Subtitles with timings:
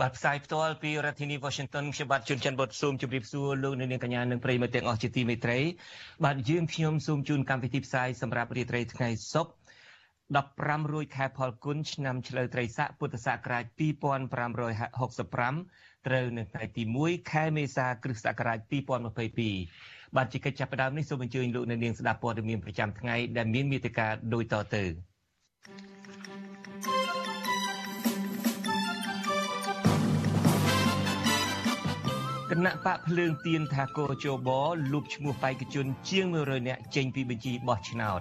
[0.00, 5.58] បាទផ្សាយផ្ទាល់ពីរដ្ឋធានី Washington ខ្ញុំបាទជួនច័ន្ទបុតស៊ូមជម្រាបសួរលោកអ្នកនាងកញ្ញានិងប្រិយមិត្តទាំងអស់ជាទីមេត្រី
[6.24, 9.52] បាទយើងខ្ញុំសូមជូនកម្មវិធីផ្សាយសម្រាប់រាត្រីថ្ងៃសុក្រ
[10.80, 18.58] 15រោចខែផលគុណឆ្នាំឆ្លូវត្រីស័កពុទ្ធសករាជ2565ត្រូវនៅថ្ងៃទី1ខែមេសាគ្រិស្តសករាជ
[19.38, 24.84] 2022បាទជាកិច្ចចាប់ផ្ដើមនេះសូមអញ្ជើញលោកអ្នកនាងស្ដាប់ព័ត៌មានប្រចាំថ្ងៃដែលមានមេត្តាដូចតទៅ
[32.50, 34.48] គណៈបកភ្លើងទៀនថាកោជប
[34.92, 38.20] លូបឈ្មោះបេក្ខជនជាង100នាក់ចេញពីបញ្ជីបោះឆ្នោត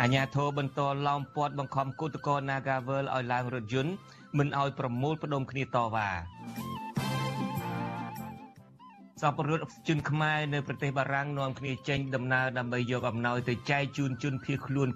[0.00, 3.92] អាញាធរបន្តឡោមព័ទ្ធបង្ខំគឧតកោ Nagavel ឲ្យឡើងរថយន្ត
[4.38, 6.08] មិនឲ្យប្រមូលផ្ដុំគ្នាតវ៉ា
[9.22, 14.88] សពរដ្ឋជនខ្មែរនៅប្រទេសបារាំងនាំគ្នាចេញដំណើរដើម្បីយកអំណោយទៅចែកជូនជនភៀសខ្លួន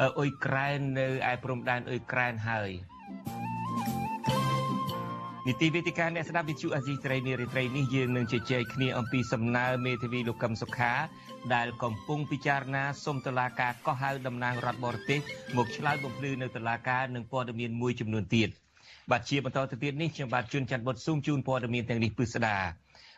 [0.00, 2.70] អ៊ុយក្រែននៅឯព្រំដែនអ៊ុយក្រែនហើយ
[5.48, 10.92] នីតិវេទិកាអ្នកស្ដាប់វិទ្យុអាស៊ីសេរីនារីត្រីនេះយើងនឹងជជែកគ្នាអំពីសំណើមេធាវីលោកកឹមសុខា
[11.54, 15.20] ដែលកំពុងពិចារណាសុំតុលាការកោះហៅតំណាងរដ្ឋបរទេស
[15.56, 18.48] មកឆ្លើយបំភ្លឺនៅតុលាការនឹងព័ត៌មានមួយចំនួនទៀត
[19.10, 22.56] បាទជាបន្តទៅទៀតនេះខ្ញុំបាទជួនច័ន្ទបុតស៊ូមជូនព័ត៌មានទាំងនេះពិស្ដា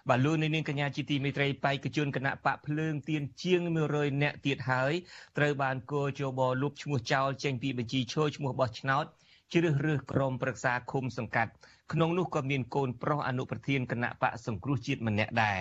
[0.09, 3.61] បាទលោកនាងកញ្ញាជាទីមេត្រីបេក្ខជនគណៈបកភ្លើងទៀនជាង
[3.93, 4.93] 100នាក់ទៀតហើយ
[5.39, 9.07] ត្រូវបានគោជបលូបឈ្មោះចោលចេញពីបញ្ជីឈរឈ្មោះបោះឆ្នោត
[9.53, 11.53] ជ្រើសរើសក្រុមប្រឹក្សាឃុំសង្កាត់
[11.93, 15.61] ក្នុងនោះក៏មានកូនប្រុសអនុប្រធានគណៈបកសង្គ្រោះជាតិម្នាក់ដែរ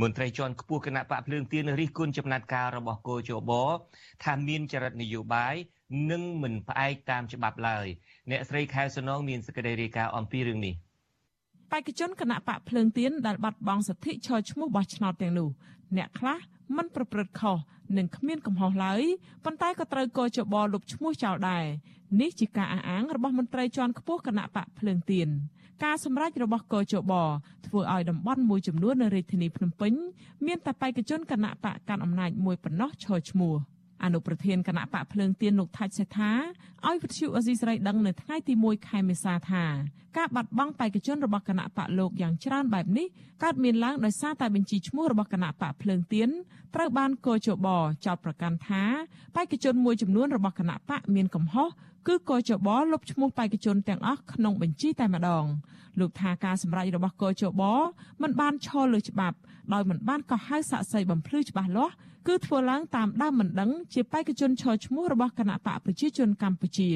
[0.00, 3.50] មន្ត្រីជាន់ខ្ពស់គណៈបកភ្លើងទៀនរិះគន់ចំណាត់ការរបស់គោជប
[4.24, 5.54] ថាមានចរិតនយោបាយ
[6.10, 7.86] និងមិនផ្អែកតាមច្បាប់ឡើយ
[8.30, 10.74] អ្នកស្រីខែសំណងមានសេចក្តីរាយការណ៍អំពីរឿងនេះ
[11.70, 15.48] បេក្ខជនគណៈបកភ្លើងទៀនដែលបាត់បង់សិទ្ធិឈរឈ្មោះបោះឆ្នោតទាំងនោះ
[15.96, 16.38] អ្នកខ្លះ
[16.76, 17.56] មិនប្រព្រឹត្តខុស
[17.96, 19.02] និងគ្មានកំហុសឡើយ
[19.44, 21.64] ប៉ុន្តែក៏ត្រូវកោជបលុបឈ្មោះចោលដែរ
[22.20, 25.28] នេះជាការអះអាងរបស់មន្ត្រីជាន់ខ្ពស់គណៈបកភ្លើងទៀន
[25.84, 27.12] ការសម្រេចរបស់កោជប
[27.66, 29.92] ធ្វើឲ្យតំបន់មួយចំនួននៅរាជធានីភ្នំពេញ
[30.46, 33.54] មានតែបេក្ខជនគណៈបកកាន់អំណាចមួយប៉ុណ្ណោះឈរឈ្មោះ
[34.04, 36.32] អនុប្រធានគណៈបកភ្លើងទៀនលោកថាច់សេដ្ឋា
[36.86, 39.64] ឲ្យវិទ្យុអេស៊ីស្រីដឹងនៅថ្ងៃទី1ខែមេសាថា
[40.16, 43.06] ការបាត់បង់បេក្ខជនរបស់គណៈបកលោកយ៉ាងច្រើនបែបនេះ
[43.42, 46.28] កើតមានឡើងដោយសារតែបញ្ជីឈ្មោះរបស់គណៈបកភ្លើងទៀន
[46.74, 47.68] ត្រូវបានកោជប
[48.06, 48.82] ចោទប្រកាន់ថា
[49.36, 51.68] បេក្ខជនមួយចំនួនរបស់គណៈបកមានកំហុស
[52.08, 55.44] គឺកោជបលុបឈ្មោះបេក្ខជនទាំងអស់ក្នុងបញ្ជីតែម្ដង
[56.00, 57.62] លោកថាការសម្រេចរបស់កោជប
[58.22, 59.36] មិនបានឈលលើច្បាប់
[59.72, 61.94] ដោយមិនបានកោះហៅសាក់សីបំភ្លឺច្បាស់លាស់
[62.28, 66.90] គឺធ្វើឡើងតាមដើមមិនដឹងជាបេក្ខជនឈរឈ្មោះរបស់គណៈបកប្រជាជនកម្ពុជា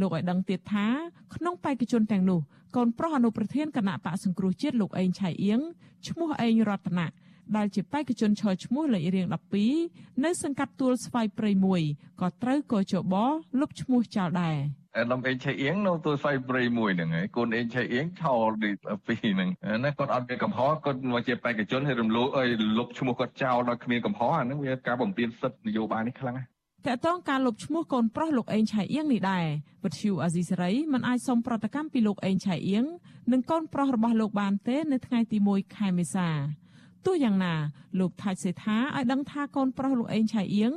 [0.00, 0.86] លោកឲ្យដឹងទៀតថា
[1.34, 2.40] ក្នុងបេក្ខជនទាំងនោះ
[2.76, 5.60] កូនប្រុសអនុប្រធានគណៈបកសង្គ្រោះជាតិលោកអេងឆៃអៀង
[6.08, 7.08] ឈ្មោះអេងរតនៈ
[7.56, 9.26] ដែលជាបេក្ខជនឈរឈ្មោះលេខរៀង
[9.74, 11.50] 12នៅសង្កាត់ទួលស្វាយព្រៃ
[11.86, 13.14] 1ក៏ត្រូវកោជប
[13.60, 14.58] លុបឈ្មោះចោលដែរ
[14.98, 18.50] អាដាមអេងឆៃអៀងនៅទួលស្វាយព្រៃមួយហ្នឹងហើយកូនអេងឆៃអៀងឆោល
[19.06, 19.48] ពីហ្នឹង
[19.84, 22.48] ណាគាត់អត់មានកំហុសគាត់មកជាបេក្ខជនហើយរំលោភអើយ
[22.78, 26.48] លុបឈ្មោះគាត់ចោលដោយគ្មានកំហុសអាហ្នឹងវាការបំពេញសិទ្ធិនយោបាយនេះខ្លាំងណាស់
[26.86, 29.46] តកតងការលុបឈ្មោះកូនប្រុសលោកអេងឆៃអៀងនេះដែរ
[29.84, 32.84] វិទ្យុអាស៊ីសេរីមិនអាចសុំប្រតិកម្មពីលោកអេងឆៃអៀង
[33.32, 36.28] និងកូនប្រុសរបស់លោកបានទេនៅថ្ងៃទី1ខែមេសា
[37.06, 37.54] ទោះយ៉ាងណា
[37.98, 40.72] លោកថាច់សេដ្ឋាឲ្យដឹងថាកូនប្រុសលោកអេងឆៃអៀង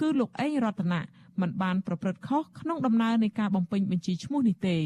[0.00, 1.00] គឺលោកអេងរតនៈ
[1.40, 4.78] មិនបានប្រព្រឹត្តខុសក្នុងដំណើរនៃការបំពេញបញ្ជីឈ្មោះនេះទេ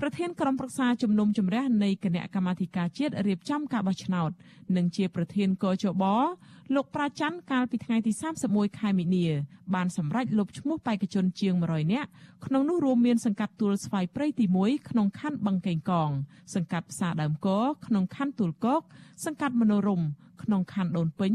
[0.00, 4.30] ប្រធានក្រុមប្រឹក្សាជំនុំជម្រះនៃគណៈកម្មាធិការជាតិរៀបចំការបោះឆ្នោត
[4.76, 6.04] និងជាប្រធានកោជប
[6.74, 8.12] លោកប្រាច័ន្ទកាលពីថ្ងៃទី
[8.46, 9.26] 31ខែមីនា
[9.74, 12.08] បានសម្រេចលុបឈ្មោះបេក្ខជនជាង100នាក់
[12.46, 16.10] ក្នុងនោះរួមមានសង្កាត់ទួលស្វាយព្រៃទី1ក្នុងខណ្ឌបឹងកេងកង
[16.54, 17.48] សង្កាត់ផ្សារដើមក
[17.86, 18.82] ក្នុងខណ្ឌទួលគោក
[19.24, 20.02] សង្កាត់មនោរម
[20.42, 21.32] ក្នុងខណ្ឌដូនពេញ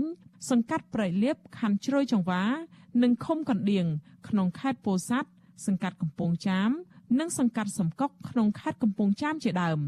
[0.49, 2.43] សង្កាត់ព្រៃលៀបខណ្ឌជ្រោយចង្វា
[3.03, 3.85] និងឃុំកណ្ដៀង
[4.27, 5.29] ក្នុងខេត្តពោធិ៍សាត់
[5.65, 6.69] សង្កាត់កំពង់ចាម
[7.19, 9.79] និងសង្កាត់សំកុកក្នុងខេត្តកំពង់ចាមជាដើម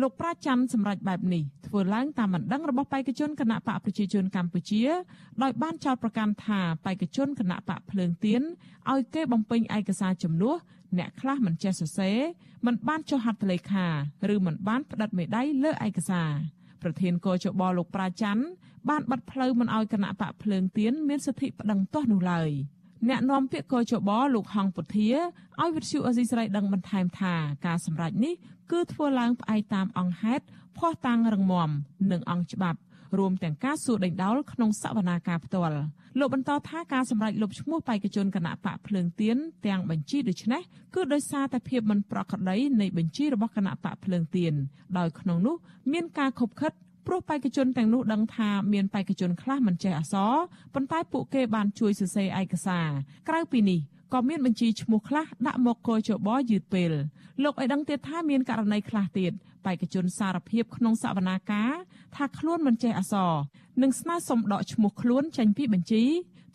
[0.00, 4.82] លោកប្រាច័ន្ទសម្រាប់បែបនេះធ្វើឡើងតាមបណ្ដឹងរបស់បេក្ខជនគណៈបកប្រជាជនកម្ពុជា
[5.42, 8.42] ដោយបានចោទប្រកាន់ថាបេក្ខជនគណៈបកភ្លើងទៀន
[8.90, 10.56] ឲ្យគេបំពេញឯកសារចំនួន
[10.98, 12.18] អ្នកខ្លះមិនចេះសរសេរ
[12.66, 13.86] មិនបានចុះហត្ថលេខា
[14.34, 16.30] ឬមិនបានផ្តិតមេដៃលើឯកសារ
[16.82, 18.44] ប្រធានកោជបលោកប្រាច័ន្ទ
[18.88, 22.50] បានបាត់ផ្លូវមិនឲ្យគណៈបកភ្លើងទៀនមានសិទ្ធិប្តឹងទាស់នោះឡើយ
[23.08, 25.10] អ្នកនាំពាក្យកោជបលោកហងពុធា
[25.60, 27.34] ឲ្យវិទ្យុអេស៊ីសរ៉ៃដឹងបន្ថែមថា
[27.66, 28.34] ការសម្រេចនេះ
[28.72, 30.44] គឺធ្វើឡើងផ្អែកតាមអង្គហេតុ
[30.76, 31.70] ភ័ស្តុតាងរឹងមាំ
[32.12, 32.78] និងអង្គច្បាប់
[33.18, 35.72] រួមទាំងការសួរដេញដោលក្នុងសវនាការផ្ទាល់
[36.18, 40.62] លោកបន្តថាការសម្រេចលុបឈ្មោះបេក្ខជនគណៈបកភ្លើងទៀនទាំងបញ្ជីដូចនេះ
[40.94, 44.54] គឺដោយសារតែភាពមិនប្រក្រតីនៃបញ្ជីរបស់គណៈបកភ្លើងទៀន
[44.98, 45.56] ដោយក្នុងនោះ
[45.92, 46.72] មានការខົບខិត
[47.06, 50.34] ព្រោះបេក្ខជនទាំងនោះដឹងថាមានបេក្ខជនខ្លះមិនចេះអក្សរ
[50.74, 52.88] ប៉ុន្តែពួកគេបានជួយសរសេរឯកសារ
[53.28, 53.80] ក្រៅពីនេះ
[54.12, 56.92] ក៏មានបញ្ជីឈ្មោះខ្លះដាក់មកកជបយឺតពេល
[57.42, 59.32] លោកឲ្យដឹងទៀតថាមានករណីខ្លះទៀត
[59.64, 61.72] បេក្ខជនសារភាពក្នុងសវនាការ
[62.16, 63.32] ថាខ្លួនមិនចេះអក្សរ
[63.82, 66.04] និងស្នើសុំដកឈ្មោះខ្លួនចេញពីបញ្ជី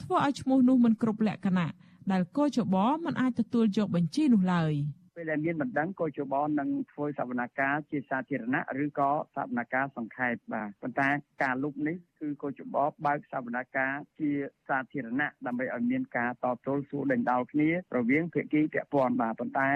[0.01, 1.71] ធ្វើឲ្យឈ្មោះនោះមិនគ្រប់លក្ខណៈ
[2.11, 4.73] ដែលកជបមិនអាចទទួលយកបញ្ជីនោះឡើយ។
[5.15, 11.09] ពេលដែលមានបណ្ដឹងកោជបនឹងធ្វើសវនកម្មជាសាធារណៈឬក៏សវនកម្មសង្ខេបបាទប៉ុន្តែ
[11.44, 12.75] ការលុបនេះ គឺកោជប
[13.05, 14.31] បើកសវនកម្មជា
[14.67, 19.69] សាធារណៈដើម្បីឲ្យមានការតបទល់សួរដេញដោលគ្នារវាងភាគីពាក់ព័ន្ធបាទប៉ុន្តែ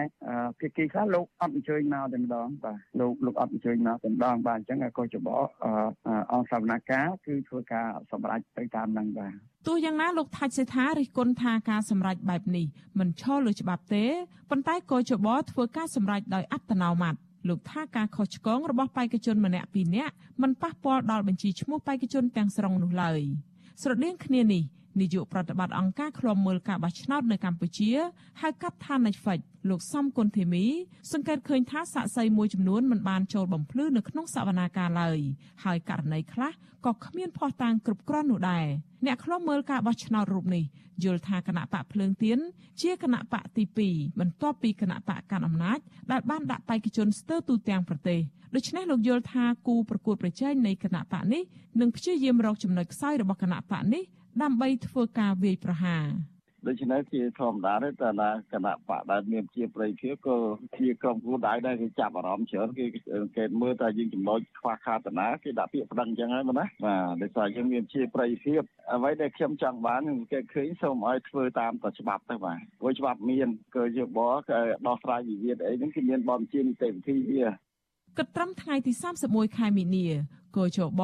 [0.60, 5.28] ភាគីខ្លះលោកអត់អញ្ជើញមកតែម្ដងបាទលោកលោកអត់អញ្ជើញមកតែម្ដងបាទអញ្ចឹងកោជប
[6.32, 9.34] អង្គសវនកម្មគឺធ្វើការសម្រេចទៅតាមនឹងបាទ
[9.68, 12.66] ទោះយ៉ាងណាលោកថាច់សេថារិះគន់ថាការសម្រេចបែបនេះ
[13.00, 14.06] មិនឈលលើច្បាប់ទេ
[14.50, 17.16] ប៉ុន្តែក៏ជបធ្វើការសម្រេចដោយអត្តនោម័ត
[17.50, 23.22] លោកថាការខុសឆ្គងរបស់បេក្ខជនម្នាក់ពីរនាក់មិនប៉ះពាល់ដល់បញ្ជីឈ្មោះបេក្ខជនទាំងស្រុងនោះឡើយ
[23.82, 24.64] ស្រដៀងគ្នានេះ
[25.02, 27.92] នាយកប្រតិបត្តិអង្គការឃ្លាំមើលការបោះឆ្នោតនៅកម្ពុជា
[28.42, 29.40] ហៅកាត់ថា Netflix
[29.70, 30.66] លោកសំគុណធីមី
[31.12, 35.20] សង្កេតឃើញថាសាក់សីមួយចំនួនមិនបានចូលបំភ្លឺនៅក្នុងសវនាការឡើយ
[35.64, 36.52] ហើយករណីខ្លះ
[36.86, 38.66] ក៏គ្មានភ័ស្តុតាងគ្រប់គ្រាន់នោះដែរ
[39.06, 40.64] អ្នកខ្លំមើលការបោះឆ្នោតរូបនេះ
[41.04, 42.40] យល់ថាគណៈបកភ្លើងទៀន
[42.82, 45.80] ជាគណៈបកទី2បន្ទាប់ពីគណៈបកកាន់អំណាច
[46.12, 48.20] ដែលបានដាក់បេក្ខជនស្ទើរទូទាំងប្រទេស
[48.56, 51.44] ដូច្នេះលោកយល់ថាគូប្រកួតប្រជែងនៃគណៈបកនេះ
[51.80, 54.04] នឹងព្យាយាមរកចំណុចខ្សោយរបស់គណៈបកនេះ
[54.42, 56.08] ដើម្បីធ្វើការវាយប្រហារ
[56.68, 60.38] ដូច្នេះជាធម្មតាទេតែណាគណៈបកដែលមានជាប្រិយភាពក៏
[60.80, 62.86] ជាក្រុមគូដៅដែរគេចាប់អារម្មណ៍ច្រើនគេ
[63.38, 66.70] គេមើលតែយើងចំណុចខ្វះខាតតាគេដាក់ពាក្យប្តឹងអញ្ចឹងហើយណាបាទ
[67.22, 68.62] ដោយសារយើងមានជាប្រិយភាព
[68.94, 74.40] អ្វីដែលខ្ញុំចង់បានគេឃើញសូមឲ្យធ្វើតាមតែច្បាប់ទៅបាទព្រោះច្បាប់មានក៏ជាបក
[74.88, 77.44] ដោះស្រាយវិវាទអីហ្នឹងគឺមានបទបញ្ជានីតិវិធីវា
[78.18, 78.92] គិតត្រឹមថ្ងៃទី
[79.26, 80.08] 31ខែមីនា
[80.58, 81.04] គយជប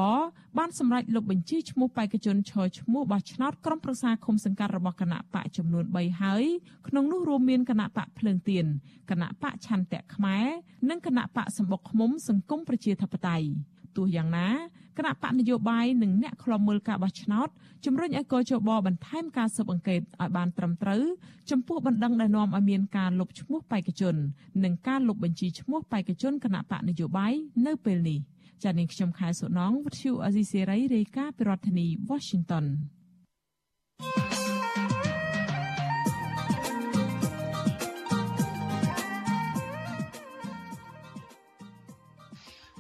[0.58, 6.44] បានសម្រេចលុបបញ្ជីឈ្មោះបេក្ខជនឈរឈ្មោះបោះឆ្នោតក្រុមប្រឹក្សាឃុំសង្កាត់របស់គណៈបកចំនួន3ហើយ
[6.88, 8.66] ក្នុងនោះរួមមានគណៈបកភ្លើងទៀន
[9.10, 10.46] គណៈបកឆន្ទៈខ្មែរ
[10.90, 13.48] និងគណៈបកសម្បុកឃុំសង្គមប្រជាធិបតេយ្យ
[13.98, 14.50] ទោះយ៉ាងណា
[14.98, 17.48] គណៈបកនយោបាយនិងអ្នកខ្លំមើលការបោះឆ្នោត
[17.86, 21.04] ជំរុញឲ្យកោជបបន្ថែមការស៊ើបអង្កេតឲ្យបានត្រឹមត្រូវ
[21.52, 24.16] ចំពោះបណ្ដឹងដែលនាំឲ្យមានការលុបឈ្មោះបេក្ខជន
[24.64, 27.34] និងការលុបបញ្ជីឈ្មោះបេក្ខជនគណៈបកនយោបាយ
[27.66, 28.20] នៅពេលនេះ។
[28.64, 32.66] ចា៎នាងខ្ញុំខែសុណងវិទ្យុអេស៊ីសេរីរាយការណ៍ពីរដ្ឋធានី Washington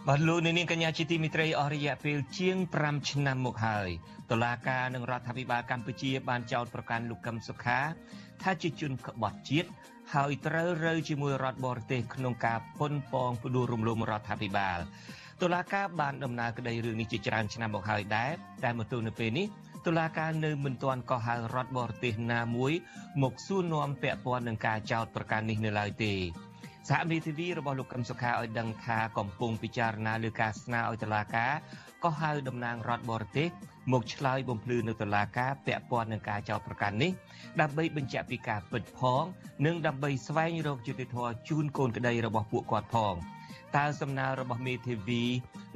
[0.10, 3.90] បាទលោកនាងកញ្ញាជាទីមិត្តរីអស់រយៈពេលជាង5ឆ្នាំមកហើយ
[4.32, 7.80] តុលាការនិងរដ្ឋាភិបាលកម្ពុជា បានចោទប្រកាន់លោកកឹមសុខា
[8.42, 9.70] ថាជាជនក្បត់ជាតិ
[10.14, 14.80] ហើយត្រូវរើជាមួយរដ្ឋបរទេសក្នុងការប៉ុនប៉ងផ្ដួលរំលំរដ្ឋាភិបាល
[15.42, 18.32] តុលាការបានដំណើរក្តីរឿងនេះជាច្រើនឆ្នាំមកហើយដែរ
[18.64, 19.48] តែមកទល់នៅពេលនេះ
[19.86, 22.72] តុលាការនៅមិនទាន់កោះហៅរដ្ឋបរទេសណាមួយ
[23.24, 26.16] មកសួរនាំពាក់ព័ន្ធនឹងការចោទប្រកាន់នេះនៅឡើយទេ
[26.90, 31.52] សហមេធាវីរបស់លោកកឹមសុខាឲ្យដឹងថាកំពុងពិចារណាលើការស្នើឲ្យតុលាការ
[32.04, 33.48] កោះហៅតំណាងរដ្ឋបរទេស
[33.92, 37.12] មកឆ្លើយបំភ្លឺនៅតុលាការពាក់ព័ន្ធនឹងការចោទប្រកាន់នេះ
[37.62, 39.24] ដើម្បីបញ្ជាក់ពីការពិតផង
[39.66, 43.16] និងដើម្បីស្វែងរកយុត្តិធម៌ជូនកូនក្តីរបស់ពួកគាត់ផង។
[43.78, 45.24] តើសំណើរបស់មេធាវី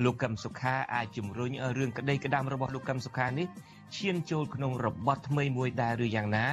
[0.04, 3.48] លោកកឹមសុខាអាចជំរុញរឿងក្តីក្តាំរបស់លោកកឹមសុខានេះ
[3.98, 6.46] ឈានចូលក្នុងរបបថ្មីមួយដែរឬយ៉ាងណា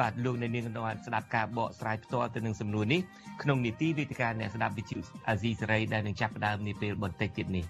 [0.00, 3.00] បាទលោកនៅនាងបានស្ដាប់ការបកស្រាយផ្ទាល់ទៅនឹងសំណួរនេះ
[3.42, 4.98] ក្នុងនីតិវេទិកាអ្នកស្ដាប់វិទ្យុ
[5.28, 7.66] អាស៊ីសេរីដែលនឹងចាប់ផ្ដើមនាពេលបន្តិចទៀតនេះ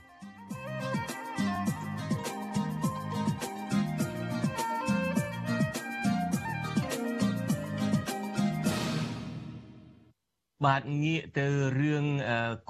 [10.64, 11.47] បាទងាកទៅ
[11.80, 12.04] រឿង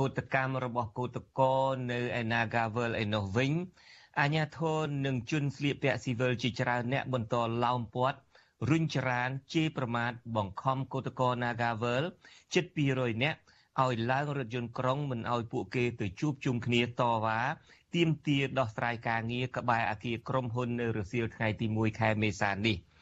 [0.01, 1.57] កោតកម្មរបស់កោតកោ
[1.91, 3.53] នៅឯ Nagavel ឯនោះវិញ
[4.21, 7.35] អាញាធននឹងជន់ស្លៀកពាក់ស៊ីវិលជាច្រើនអ្នកបន្ត
[7.65, 8.19] ឡោមព័ទ្ធ
[8.71, 12.05] រុញច្រានជេរប្រមាថបង្ខំកោតកោ Nagavel
[12.55, 13.39] ជិត200នាក់
[13.83, 17.41] ឲ្យឡើងរថយន្តក្រុងមិនឲ្យពួកគេទៅជួបជុំគ្នាតវ៉ា
[17.95, 22.79] ទាមទារដោះស្រាយការងារក្បែរអគារក្រុមហ៊ុននៅរសៀលថ្ងៃទី1ខែមេសានេះ។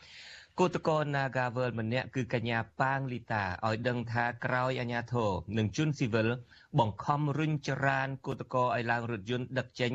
[0.61, 6.29] គឧតកោ Nagavel ម្នាក់គឺកញ្ញាប៉ាងលីតាឲ្យដឹងថាក្រោយអាញាធរនិងជនស៊ីវិល
[6.79, 9.93] បង្ខំរុញច្រានគឧតកោឲ្យឡើងរថយន្តដឹកចេញ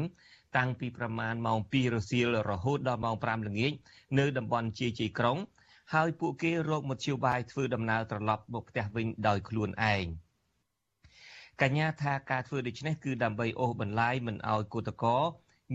[0.58, 3.74] តាំងពីប្រមាណម៉ោង2រសៀលរហូតដល់ម៉ោង5ល្ងាច
[4.20, 5.38] នៅតំបន់ជាជ័យក្រុង
[5.94, 10.06] ហើយពួកគេរកមធ្យោបាយធ្វើដំណើរត្រឡប់មកផ្ទះវិញដោយខ្លួនឯង
[11.62, 15.18] កញ្ញាថាការធ្វើដូច្នេះគឺដើម្បីអូសបន្លាយមិនឲ្យគឧតកោ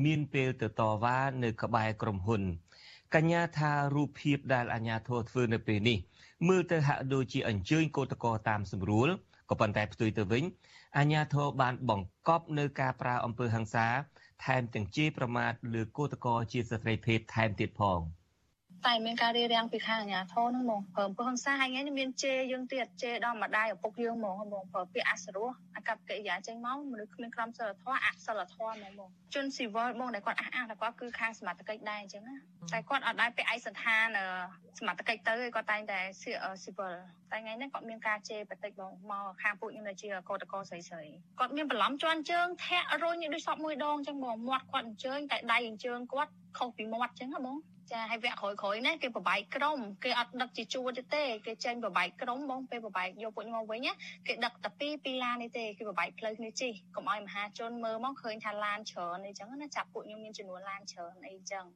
[0.04, 2.42] មានពេលទៅតវ៉ានៅក្បែរក្រុមហ៊ុន
[3.14, 5.98] កញ្ញាថារូបភាពដែលអាញាធរធ្វើនៅពេលនេះ
[6.48, 9.08] មើលទៅហាក់ដូចជាអញ្ជើញគឧតកោតាមស្រួល
[9.50, 10.44] ក៏ប៉ុន្តែផ្ទុយទៅវិញ
[10.98, 13.86] អាញាធរបានបង្កប់នៅការប្រើអំពើហិង្សា
[14.44, 18.00] ថែមទាំងជេរប្រមាថលើគឧតកោជាស្ត្រីភេទថែមទៀតផង។
[18.86, 32.36] តែមានការរៀបរៀងពីខាងអាជ្ញាធរហ្នឹងហ្មងព្រមព្រោះហង្សាហើយថ្ងៃនេះមានជេរយើងទៀតជេរដល់ម្ដាយឪពុកយើងហ្មងហ្មងព្រោះពាក្យអសរោះអាកប្បកិរិយាចេញមកមនុស្សគ្មានក្រមសីលធម៌អសិលធម៌ហ្មងហ្មងជនស៊ីវិលហ្មងដែលគាត់អះអាងថាគាត់គឺខាងសមត្ថកិច្ចដែរអញ្ចឹងណា
[32.72, 34.06] តែគាត់អត់ដែរពាក់ឯកសន្តាន
[34.78, 36.30] សមត្ថកិច្ចទៅគាត់តែងតែស៊ី
[36.78, 36.92] វិល
[37.30, 41.04] តែថ្ងៃនេះគាត់មានការជេរបតិចបងមកខាងពួកខ្ញុំដែលជាកោតកោស្រីស្រី
[41.38, 47.56] គាត់មានបន្លំជន់ជើងធាក់រុញដូចសពមួយដងអញ្ចឹងបងមាត់គាត់អញ្ជើញតែដៃអញ្ជើញគាត់ខុសពីមាត់អញ្ចឹងហ៎បង
[47.92, 53.80] ចាហើយវគ្គក្រោយក្រោយនេះគេប្របែកក្រុមគេអត់ដឹកជាជួរទេទេគេចេញប្របែកក្រុមបងពេលប្របែកយកពួកខ្ញុំមកវិញ
[54.26, 61.66] គេដឹកតែពីពីឡាននេះទេគេប្របែកផ្លូវគ្នាជិះកុំឲ្យមហាជនមើលមកឃើញថាឡានច្រើនអីចឹងណាចាប់ពួកខ្ញុំមានចំនួនឡានច្រើនអីចឹង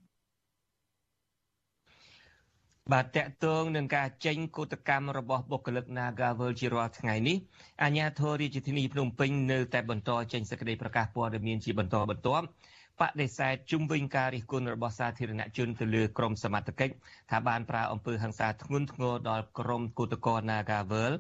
[2.93, 7.37] បាទតកតងនឹងការចេញកោតកម្មរបស់បុគ្គលិក Nagavel ជារាល់ថ្ងៃនេះ
[7.83, 12.47] អាជ្ញាធររាជធានីភ្នំពេញនៅតែបន្តចេញសេចក្តីប្រកាសព័ត៌មានជាបន្តបន្ទាប់
[13.03, 16.95] បដិសេធជុំវិញការរិះគន់របស់សាធារណជនទៅលើក្រមសមត្ថកិច្ច
[17.31, 21.13] ថាបានប្រើអំពើហិង្សាធ្ងន់ធ្ងរដល់ក្រមគឧតកោ Nagavel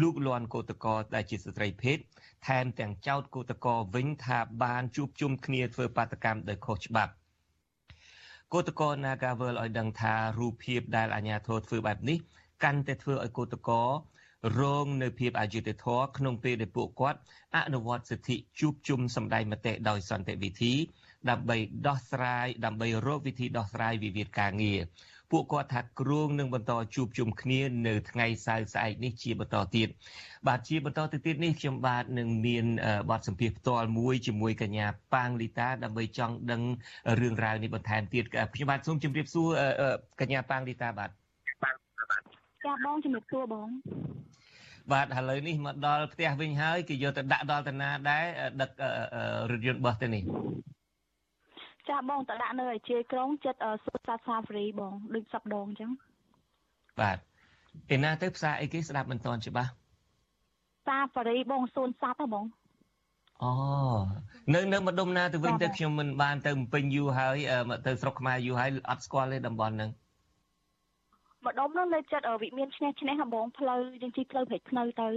[0.00, 1.98] លូកលាន់គឧតកោដែលជាស្ត្រីភេទ
[2.46, 7.12] ថែមទាំងចោទគឧតកោវិញថាបានជួបជុំគ្នាធ្វើបាតកម្មដោយខុសច្បាប់
[8.52, 12.18] គឧតកោ Nagavel ឲ្យដឹងថារូបភាពដែលអាជ្ញាធរធ្វើបែបនេះ
[12.64, 13.82] កាន់តែធ្វើឲ្យគឧតកោ
[14.60, 17.18] រងនៅភាពអយុត្តិធម៌ក្នុងពេលដែលពួកគាត់
[17.56, 20.74] អនុវត្តសិទ្ធិជួបជុំសម្ដែងមតិដោយសន្តិវិធី
[21.30, 21.56] ដើម្បី
[21.88, 24.80] ដោះស្រាយដើម្បីរកវិធីដោះស្រាយវិវាទការងារ
[25.30, 29.88] ពួកគាត់ថាគ្រងនឹងបន្តជួបជុំគ្នានៅថ្ងៃសៅរ៍ស្អែកនេះជាបន្តទៀត
[30.48, 32.66] បាទជាបន្តទៅទៀតនេះខ្ញុំបាទនឹងមាន
[33.10, 36.62] បទសម្ភាសផ្ទាល់មួយជាមួយកញ្ញាប៉ាងលីតាដើម្បីចង់ដឹង
[37.20, 39.48] រឿងរ៉ាវនេះបន្ថែមទៀតខ្ញុំបាទសូមជម្រាបសួរ
[40.20, 41.10] កញ្ញាប៉ាងលីតាបាទ
[42.64, 43.68] ចាបងជំរាបសួរបង
[44.92, 48.24] បាទឥឡូវនេះមកដល់ផ្ទះវិញហើយគេយកទៅដាក់ដល់តាណាដែរ
[48.60, 48.70] ដឹក
[49.50, 50.22] រថយន្តបោះទៅនេះ
[51.88, 55.90] ចាបងតដាក់នៅឯជ័យក្រុងចិត្តសុខសាសាហ្វ្រីបង ដូចសប្ដងអញ្ចឹង
[57.00, 57.18] បាទ
[57.94, 59.70] ឯណាទៅផ្សារអីគេស្ដាប់មិនតាន់ច្បាស់
[60.86, 62.44] សាហ្វារីបងសួនសត្វហ៎បង
[63.42, 63.50] អូ
[64.54, 67.36] នៅនៅម្ដុំណាទៅវិញទៅខ្ញុំមិនបានទៅពេញយូរហើយ
[67.86, 69.90] ទៅស្រុកខ្មែរយូរហើយអត់ស្គាល់ទេតំបន់ហ្នឹង
[71.46, 75.08] ម្ដុំនោះនៅចិត្តវិមានឆ្នេះឆ្នេះហ៎បងផ្លូវយើងជិះផ្លូវព្រៃភ្នៅទៅ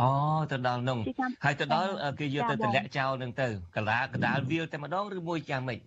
[0.00, 0.10] អូ
[0.52, 0.98] ទៅដល់នោះ
[1.44, 5.80] ហើយទៅដល់គេយកទៅតម្លាក់ចោលនឹងទៅកលាកដាលវាលតែម្ដងឬមួយយ៉ាងម៉េច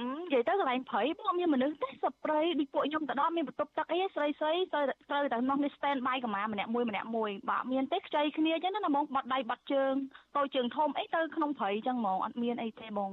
[0.00, 9.94] និយាយទៅកន្លែងព្រៃបងមានមនុស្សទេសប្រីដូចពួកខ្ញុំទៅដល់មានបន្ទប់ទឹកអីស្រីស្រីត្រូវត្រូវតែនោះនេះ stand by កម្មាម្នាក់មួយម្នាក់មួយបើមានទេខ្ចីគ្នាអញ្ចឹងណាបងបាត់ដៃបាត់ជើង
[10.36, 13.10] តូចជើងធំអីទៅក្នុងព្រៃអញ្ចឹងហ្មងអត់មានអីទេបង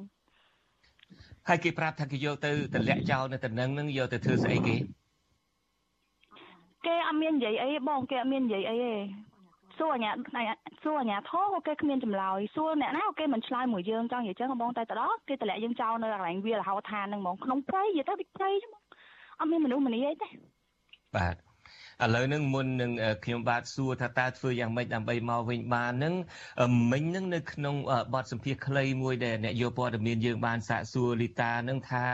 [1.47, 4.75] ហើយគេប្រាប់ថាគេយកទៅតម្លាក់ចោលនៅតំណឹងនឹងយកទៅធ្វើស្អីគេ
[6.85, 8.93] គេអត់មាននិយាយអីបងគេអត់មាននិយាយអីទេ
[9.77, 10.11] សួរអាញា
[10.83, 18.81] សួរអាញាធោក៏គេគ្មានចម្លើយសួរអ្នកណាគេមិនឆ្លើយមួយយើងចង់និយាយចឹងបងតែទៅដល់គេតម្លាក់យើងចោលនៅកន្លែងវាលហោឋានហ្នឹងហ្មងក្នុងព្រៃនិយាយទៅដូចព្រៃហ្មង
[19.39, 20.27] អត់មានមនុស្សម្នាអីទេ
[21.15, 21.35] បាទ
[22.03, 22.91] ឥឡូវហ្នឹងមុននឹង
[23.25, 26.13] ខ្ញុំបាទសួរថាតើធ្វើយ៉ាងម៉េចដើម្បីមកវិញបានហ្នឹង
[26.91, 27.75] មិញហ្នឹងនៅក្នុង
[28.13, 32.05] បទសម្ភាសន៍ខ្លីមួយដែលអ្នកយកព័ត៌មានយើងបានសាកសួរលីតាហ្នឹងថា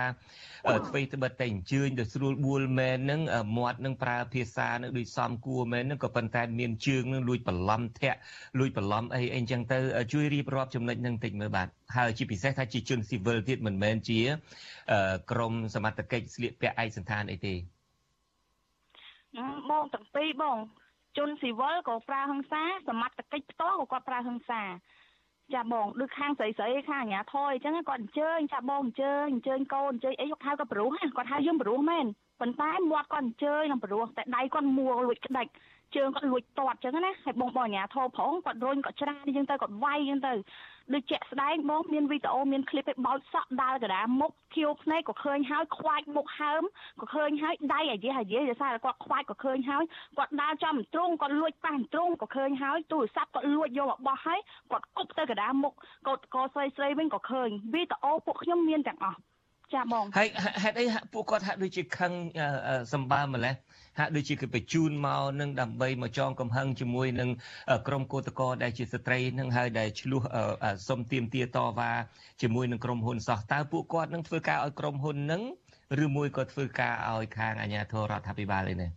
[0.69, 3.21] អ្វីត្បិតតែអញ្ជើញទៅស្រួលបួលមែនហ្នឹង
[3.57, 8.19] មាត់នឹងប្រើភាសានឹងដូចសំគួរមែនហ្នឹងក៏ប៉ុន្តែមានជើងនឹងលួចបន្លំធាក់
[8.59, 9.77] លួចបន្លំអីអីចឹងទៅ
[10.13, 14.19] ជួយរៀបរាប់ចំណុចហ្នឹងតិចមើលបាទហើយជាពិសេសថាជាជនស៊ីវិលទៀតមិនមែនជា
[15.31, 17.55] ក្រមសមត្ថកិច្ចស្លៀកពាក់ឯកសន្តានអីទេ
[19.69, 20.57] បងទាំងពីរបង
[21.17, 24.61] ជនស៊ីវិលក៏ប្រើហិង្សាសមត្ថកិច្ចផ្ទាល់ក៏គាត់ប្រើហិង្សា
[25.55, 32.05] ចាបងដូចខាងស្រីស្រីខាងអាញាធរអញ្ចឹងគាត់អញ្ជើញចាបងអញ្ជើញអញ្ជើញកូនអញ្ជើញអីគាត់ហៅគាត់ព្រោះគាត់ហៅយើងព្រោះមែន
[32.39, 35.51] ប៉ុន្តែមាត់គាត់អញ្ជើញនឹងព្រោះតែដៃគាត់មួលួចក្តាច់
[35.95, 40.33] ជើងគាត់លួចតតអញ្ចឹងណាហើយបងបងអាញាធរប្រងគាត់រុញគាត់ច្រានអញ្ចឹងទៅគាត់វាយអញ្ចឹងទៅ
[40.93, 46.63] ដូចជាក់ស្ដែងបងមានវីដេអូមានឃ្លីបឯបោចសក់ដាល់កណ្ដាលមុខខៀវភ្នែកក៏ឃើញហើយខ្វាច់មុខហើម
[47.01, 49.83] ក៏ឃើញហើយដៃអាយេអាយេដោយសារគាត់ខ្វាច់ក៏ឃើញហើយ
[50.17, 54.39] គាត់ដាល់ចំទ្រូងគាត់លួចប៉ះទ្រូងក៏ឃើញហើយទូរស័ព្ទគាត់លួចយកមកបោះហើយ
[54.71, 55.73] គាត់គប់ទៅកណ្ដាលមុខ
[56.07, 59.19] គាត់ក៏ស្រីស្រីវិញក៏ឃើញវីដេអូពួកខ្ញុំមានទាំងអស់
[59.73, 60.27] ចាបងហើយ
[60.63, 62.11] ហេតុអីពួកគាត់ហាក់ដូចជាខឹង
[62.93, 63.53] សម្បើម្លេះ
[63.99, 67.29] ហាក់ដូចជាគេបញ្ជូនមកនឹងដើម្បីមកចងកំហឹងជាមួយនឹង
[67.87, 70.21] ក្រុមកោតកោដែលជាស្ត្រីនឹងហើយដែលឆ្លោះ
[70.87, 71.91] សុំទៀមទាតវ៉ា
[72.41, 75.41] ជាមួយនឹងក្រុមហ៊ុនសោះតើពួកគាត់នឹងធ្វើការឲ្យក្រុមហ៊ុននឹង
[76.03, 78.91] ឬមួយក៏ធ្វើការឲ្យខាងអាជ្ញាធររដ្ឋាភិបាលឯនេះ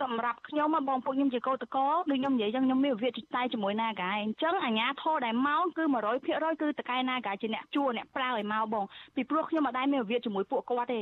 [0.00, 5.84] សម្រាប់ខ្ញុំបងពួកខ្ញុំជាកោតកោដូចខ្ញុំនិយាយចឹងខ្ញុំមានវិវាទតែជាមួយ Naga អញ្ចឹងអាញាធរដែលមកគឺ
[6.22, 8.84] 100%គឺតកែ Naga ជាអ្នកជួអ្នកប្រើឲ្យមកបង
[9.14, 11.00] ពីព្រោះខ្ញុំមិនដែលមានវិវាទជាមួយពួកគាត់ទេ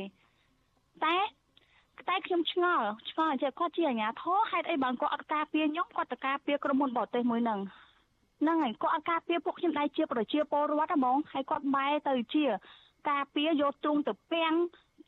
[1.05, 1.17] តែ
[2.09, 7.61] តែខ្ញុំឆ្ងល់ឆ្ងល់ចេះគាត់ជាអាញាធរហេតុអីបើគាត់អត់ការពារខ្ញុំគាត់ទៅការពារក្រុមហ៊ុនបរទេសមួយហ្នឹង
[8.41, 12.45] ហ្នឹងហើយគាត់អត់ការពារពួកខ្ញុំដែរជាប្រជាពលរដ្ឋហ្មងហើយគាត់បែរទៅជា
[13.11, 14.55] ការពារយកទ្រង់ទៅពាំង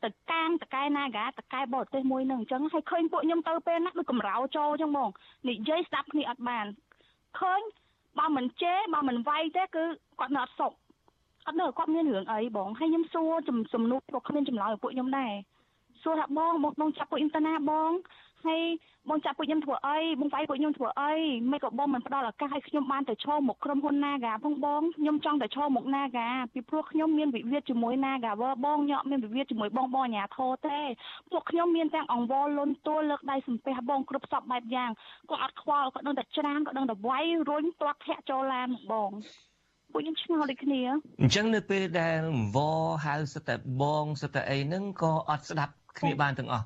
[0.03, 5.09] ទៅកាងតកែណាកាតកែបរទេសមួយនឹងអញ្ចឹងហើយឃើញពួកខ្ញុំទៅពេលណាដូចកំរោចោអញ្ចឹងបង
[5.49, 6.65] និយាយស្ដាប់គ្នាអត់បាន
[7.39, 7.61] ឃើញ
[8.19, 9.83] បើមិនជេរបើមិនវាយទេគឺ
[10.19, 10.73] គាត់នៅអត់សុខ
[11.47, 13.31] អត់នៅគាត់មានរឿងអីបងហើយខ្ញុំសួរ
[13.73, 15.33] សំណួរពួកគ្មានចម្លើយពួកខ្ញុំដែរ
[16.03, 17.91] សួរថាបងបងបងចាប់ពួកខ្ញុំទៅណាបង
[18.45, 18.63] ហើយ
[19.09, 21.13] បងចាប់ពួកខ្ញុំធ្វើអីបងវាយពួកខ្ញុំធ្វើអី
[21.51, 30.79] មិនក៏បងមិនផ្ដល់ឱកាសឲ្យខ្ញុំបានទៅឈរមុខក្រុមហ៊ុន Naga ផងបងខ្ញុំចង់ទៅឈរមុខ Naga ពីព្រោះខ្ញុំមានវិវាទជាមួយ Naga វើបងញ៉ាក់មានវិវាទជាមួយបងបងអាញាធរទេ
[31.31, 34.91] ពួកខ្ញុំមានទាំងអង្វរលុនទួលលើកដៃសំពះបងគ្រប់សពបែបយ៉ាង
[35.29, 39.11] គាត់អត់ខ្វល់គាត់ដឹងតែច្រានគាត់ដឹងតែវាយរុញទាត់ធាក់ចូលឡានបង
[39.91, 40.81] ពួកខ្ញុំឆ្ងល់ដូចគ្នា
[41.21, 42.19] អញ្ចឹងនៅពេលដែល
[42.55, 42.57] វ
[43.05, 46.65] ហៅសិតតែបងសិតតែអីហ្នឹងក៏អត់ស្ដាប់ គ្នាបានទាំងអស់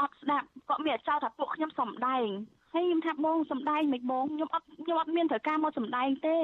[0.00, 2.28] អត់ស្ដាប់គាត់មានចោលថាពួកខ្ញុំសំដែង
[2.74, 6.36] ហើយខ្ញុំថាបងសំដែងមិនបងខ្ញុំអត់ខ្ញុំអត់មានត្រូវការមកសំដែងទេ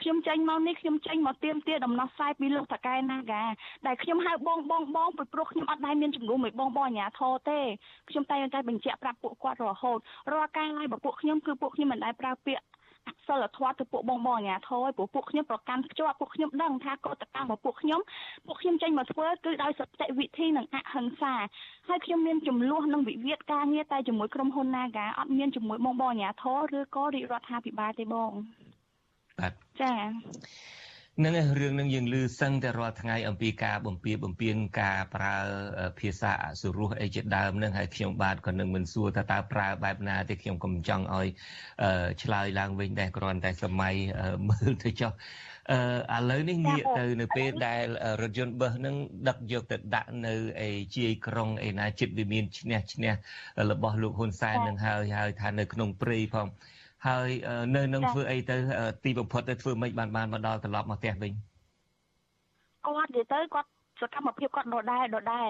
[0.00, 3.42] ខ្ញុំចេញមកនេះខ្ញុំចេញមកទៀមទាដំណោះស្រាយពីលោកតកែណាកា
[3.86, 7.60] ដែលខ្ញុំហៅបងបងបងពីព្រោះខ្ញុំអត់ដែរមានជំនួសមួយបងបងអាញាធរទេ
[8.08, 9.98] ខ្ញុំតែតែបញ្ជាក់ប្រាប់ពួកគាត់រហូត
[10.32, 12.64] រាល់ការឲ្យរបស់ពួកខ្ញុំគឺពួកខ្ញុំមិនដែលប្រើពាក្យ
[13.08, 18.00] អសិលធម៌ទៅពួកបងបងអាញាធរព្រោះពួកខ្ញុំប្រកាន់ខ្ជាប់ពួកខ្ញុំដឹងថាកតកម្មរបស់ពួកខ្ញុំ
[18.46, 21.34] ពួកខ្ញុំចេញមកធ្វើគឺដោយសតិវិធីនិងអហិង្សា
[21.88, 28.30] ហើយខ្ញុំមានចំនួននិងវិវាទការងារតែជាមួយក្រុមហ៊ុន Naga អត់មានជាមួយបងបងអាញាធរឬក៏រាជរដ្ឋាភិបាលទេបង
[29.38, 29.92] បាទចា
[31.24, 35.36] នឹងរឿងនឹងយើងឮសឹងតែរាល់ថ្ងៃអំពីការបំពៀបំពៀនការប្រើ
[36.00, 41.28] ភាសាអសុរោះអីជាដើមនឹងហើយខ្ញុំបាទក៏នឹងមិនសួរថាតើប្រើបែបណាទេខ្ញុំក៏មិនចង់ឲ្យ
[42.22, 43.94] ឆ្លើយឡើងវិញដែរគ្រាន់តែសម័យ
[44.48, 45.12] មើលទៅចុះ
[45.72, 47.84] អឺឥឡូវនេះងាកទៅនៅពេលដែល
[48.22, 48.96] រថយន្តបឹសនឹង
[49.28, 53.12] ដឹកយកទៅដាក់នៅអីជាយក្រុងអីណាចិត្តវាមានឈ្នះឈ្នះ
[53.70, 56.48] របស់លោកហ៊ុនសែននឹងហើយហើយថានៅក្នុងព្រៃផង
[57.06, 57.28] ហើយ
[57.76, 58.56] នៅនឹងធ្វើអីទៅ
[59.04, 61.32] ទីបំផុតទៅធ្វើម៉េចបានបានមកដល់ត្រឡប់មកផ្ទះវិញ
[62.86, 63.68] គាត់និយាយទៅគាត់
[64.00, 65.48] សកម្មភាពគាត់ដដែលដដែល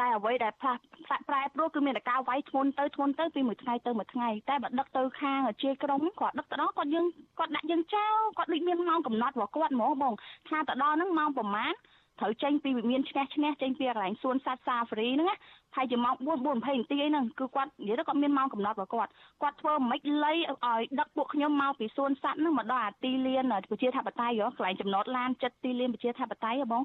[0.00, 0.80] ដែលអ្វីដែលផ្លាស់
[1.28, 7.06] ប្រែប្រួលគឺមានតែការវាយធ្ងន់ទៅធ្ងន់ទៅពីមួយថ្ងៃទៅមួយថ្ងៃតែបើដឹកទៅខាងជាក្រុមគាត់ដឹកទៅដល់គាត់យើង
[7.38, 10.14] គាត់ដាក់យើងចោលគាត់ដូចមានម៉ោងកំណត់របស់គាត់ហ្មងបង
[10.48, 11.72] ថាទៅដល់ហ្នឹងម៉ោងប្រហែល
[12.20, 15.36] ត្រូវចេញពីវិមានឈ្នះឈ្នះចេញពីកន្លែងសួនសត្វសាហ្វរីហ្នឹងណា
[15.76, 19.10] ហើយជាម៉ោង4 4 20នាទីអីហ្នឹងគឺគាត់និយាយទៅគាត់មានម៉ោងកំណត់របស់គាត់
[19.42, 26.82] គាត់ធ្វើមិនលៃឲ្យដឹកពួកខ្ញុំមកពីសួនសត្វហ្នឹងមកដល់អាទីលានប្រជាធិបតេយ្យកន្លែងចំណតឡានចិត្តទីលានប្រជាធិបតេយ្យហ៎បង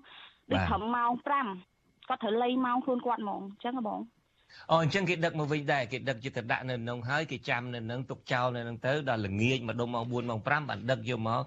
[0.52, 1.12] ដូចត្រឹមម៉ោង
[1.66, 4.00] 5គាត់ត្រូវលៃម៉ោងខ្លួនគាត់ហ្មងអញ្ចឹងហ៎បង
[4.70, 11.42] អូអញ្ចឹងគេដឹកមកវិញដែរគេដឹកយកទៅដាក់នៅក្នុងហើយគេចាំនៅនឹងទុកចោលនៅនឹងទៅដល់ល្ងាចម្ដុំម៉ោង4ម៉ោង5បានដឹកយកមក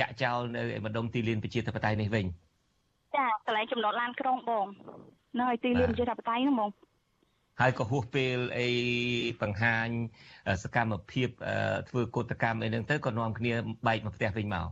[0.00, 2.26] ចាក់ចោលនៅម្ដុំទីលានប្រជាធិបតេយ្យនេះវិញ
[3.16, 4.66] ចាកន្លែងចំណតឡានក្រុងបង
[5.38, 6.70] នៅឲ្យទីលានប្រជាធិបតេយ្យហ្នឹងបង
[7.60, 8.68] ហើយក៏ហួសពេលអី
[9.42, 9.88] បង្ហាញ
[10.62, 11.28] សកម្មភាព
[11.88, 13.52] ធ្វើកោតកម្មអីហ្នឹងទៅក៏នាំគ្នា
[13.86, 14.66] បែកមកផ្ទះវិញមក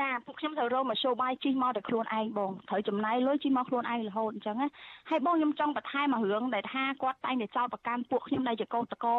[0.00, 4.68] ចាពួកខ្ញុំត្រូវរកមធ្យោបាយជិះមកតែខ្លួនឯងបងត្រូវចំណាយលុយជិះមកខ្លួនឯងរហូតអញ្ចឹងណា
[5.10, 9.18] ហើយបងខ្ញុំចង់បន្ថែមមួយរឿងដែលថាគាត់តែងតែចោទប្រកាន់ពួកខ្ញុំដែលជាកោតកោ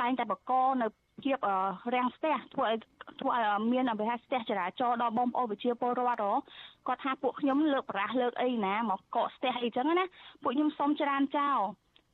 [0.00, 0.86] តែងតែបកនៅ
[1.22, 1.36] ភាព
[1.94, 2.78] រាំងស្ទះធ្វើឲ្យ
[3.20, 6.24] ធ្វើឲ្យមានអភិហាស្ទះចរាចរណ៍ដល់បងប្អូនប្រជាពលរដ្ឋ
[6.86, 10.04] គាត់ថាពួកខ្ញុំលើកប្រាស់លើកអីណាមកកកស្ទះអីចឹងណា
[10.42, 11.58] ពួកខ្ញុំសុំច្រានចោល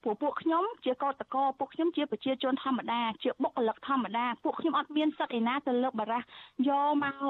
[0.04, 6.20] ពួកពួកខ្ញុំជាកោតកោពួកខ្ញុំជាប្រជាជនធម្មតាជាបុគ្គលិកធម្មតាពួកខ្ញុំអត់មានសិទ្ធិឯណាទៅលើកបារះ
[6.68, 7.24] យកមក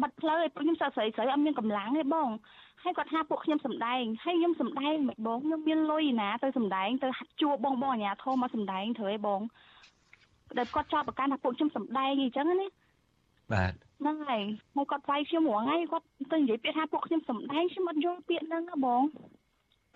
[0.00, 2.28] បាត់ផ្លូវឲ្យពួកខ្ញុំសស្រីស្រីអត់មានកម្លាំងទេបង
[2.82, 9.40] ហើយគាត់ថាពួកខ្ញុំសំដែងហើយខ្ញុំសំដែងមិនបងខ្ញុំមានលុយណាទៅសំដែងទៅហាត់ជួបងបងអាញាធមមកសំដែងត្រូវឯងបង
[10.58, 12.68] ដែលគាត់ចោទប្រកាន់ថាពួកខ្ញុំសំដែងអញ្ចឹងណា
[13.52, 14.42] បាទហ្នឹងហើយ
[14.76, 19.02] ហើយគាត់វាយខ្ញុំរងហើយគាត់ទៅនិយាយពាក្យថាពួកខ្ញុំសំដែងខ្ញុំអត់យល់ពាក្យហ្នឹងណាបង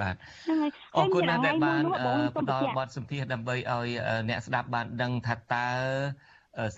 [0.00, 0.14] បាទ
[0.96, 1.82] អរគុណណាស់ដែលបាន
[2.36, 3.88] ផ្ដល់បទសម្ភាសដើម្បីឲ្យ
[4.28, 5.68] អ្នកស្ដាប់បានដឹងថាតើ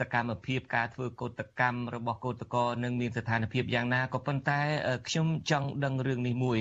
[0.00, 4.60] សកម្មភាពការធ្វើកោតកម្មរបស់កោតក្រនឹងមានស្ថានភាពយ៉ាងណាក៏ប៉ុន្តែ
[5.08, 6.58] ខ្ញុំចង់ដឹងរឿងនេះមួយ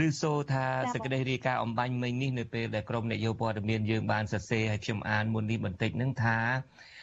[0.00, 6.95] ឮសូថាសេចក្តីរាយការណ៍អំបញ្ញមិញនេះនៅពេលដែលក្រុមអ្នកយោព័ត៌មានយើងបានសរសេរឲ្យខ្ញុំអានមុននេះបន្តិចនឹងថាអឺ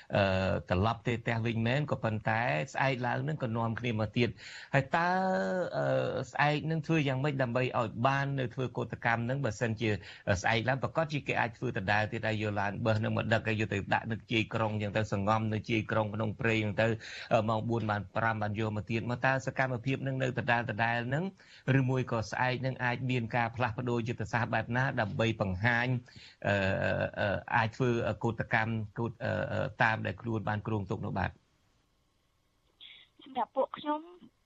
[0.70, 2.42] ត្រឡប់ទៅផ្ទះវិញមែនក៏ប៉ុន្តែ
[2.74, 4.30] ស្អែកឡើងនឹងក៏នាំគ្នាមកទៀត
[4.74, 5.10] ហើយតើ
[6.32, 9.90] ស្អែកនឹងធ្វើយ៉ាងម៉េចដើម្បីឲ្យបាននៅធ្វើកោតកម្មនឹងបើសិនជា
[10.42, 16.92] ស្អែកឡើងប្រកាសជាគេអាចធ្វើដដែលទៀតហើយយកឡានបឺសនឹងមកដឹកឲ្យយកទៅដាក់នៅជ័យក្រុងអញ្ចឹងទៅសង្ងំនៅជ័យក្រុងក្នុងព្រៃអញ្ចឹង
[17.32, 21.26] ទៅម៉ោង4បាន5បានយកមកទៀតមកតើសកម្មភាពនឹងនៅដដែលដដែលនឹង
[21.80, 25.88] ឬមួយក៏ស្អែកនឹងអាចមានការផ្លាស់ប្ដូរយុទ្ធសាស្ត្របែបណាដើម្បីបង្ហាញ
[27.56, 27.90] អាចធ្វើ
[28.24, 29.12] កោតកម្មកោត
[29.84, 31.30] តាមដែលខ្លួនបានគ្រោងទុកនោះបាទ
[33.24, 34.00] សម្រាប់ពួកខ្ញុំ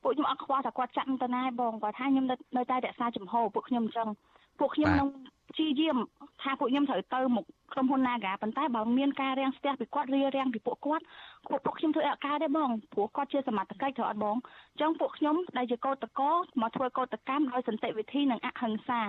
[0.04, 2.26] ពួកខ្ញុំអត់ខ្វល់ថាគាត់ចាក់ទៅណាបងគាត់ថាខ្ញុំ
[2.58, 4.10] នៅតែរក្សាចំហពួកខ្ញុំអញ្ចឹង
[4.60, 5.10] ពួកខ្ញុំនឹង
[5.52, 5.98] ព្យាយាម
[6.42, 11.04] ថាពួកខ្ញុំត្រូវទៅមុខក្រុមហ៊ុន Naga ប៉ុន្តែបើមានការរាំងស្ទះពីគាត់រៀបរៀងពីពួកគាត់
[11.50, 14.36] ពួកពួកខ្ញុំធ្វើអត់ការទេបងព្រោះគាត់ជាសមត្ថកិច្ចត្រូវអត់បង
[14.72, 19.02] អញ្ចឹងពួកខ្ញុំដែលជាកោតកោមកធ្វើកោតកម្មដោយសន្តិវិធីនិងអហិង្សា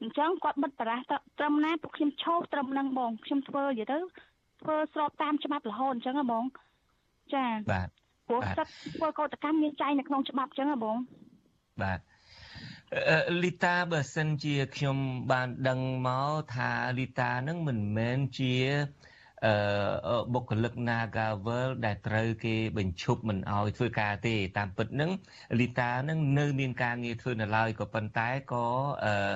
[0.00, 1.04] អញ្ចឹងគាត់បិទប្រាស់
[1.38, 3.98] ត្រឹមណាពួកខ្ញុំឈោះត្រឹមនឹងបងខ្ញុំធ្វើនិយាយទៅ
[4.62, 6.44] ធ្វើស្របតាមច្បាប់រហូតអញ្ចឹងហ៎បង
[7.34, 7.88] ចាបាទ
[8.28, 10.96] ព្រោះសិទ្ធធ្វើកោតកម្មមានចែងនៅក្នុងច្បាប់អញ្ចឹងហ៎បង
[11.82, 12.00] បាទ
[13.42, 14.96] លីតាបើសិនជាខ្ញុំ
[15.32, 18.54] បានដឹងមកថាលីតានឹងមិនមែនជា
[19.44, 25.10] អឺបុគ្គលិក Nagavel ដែលត្រូវគេបញ្ឈប់មិនអោយធ្វើការទេ តាមពិតនឹង
[25.60, 28.64] លីតានឹងនៅមានការងារធ្វើនៅឡើយក៏ប៉ុន្តែក៏
[29.04, 29.34] អឺអឺ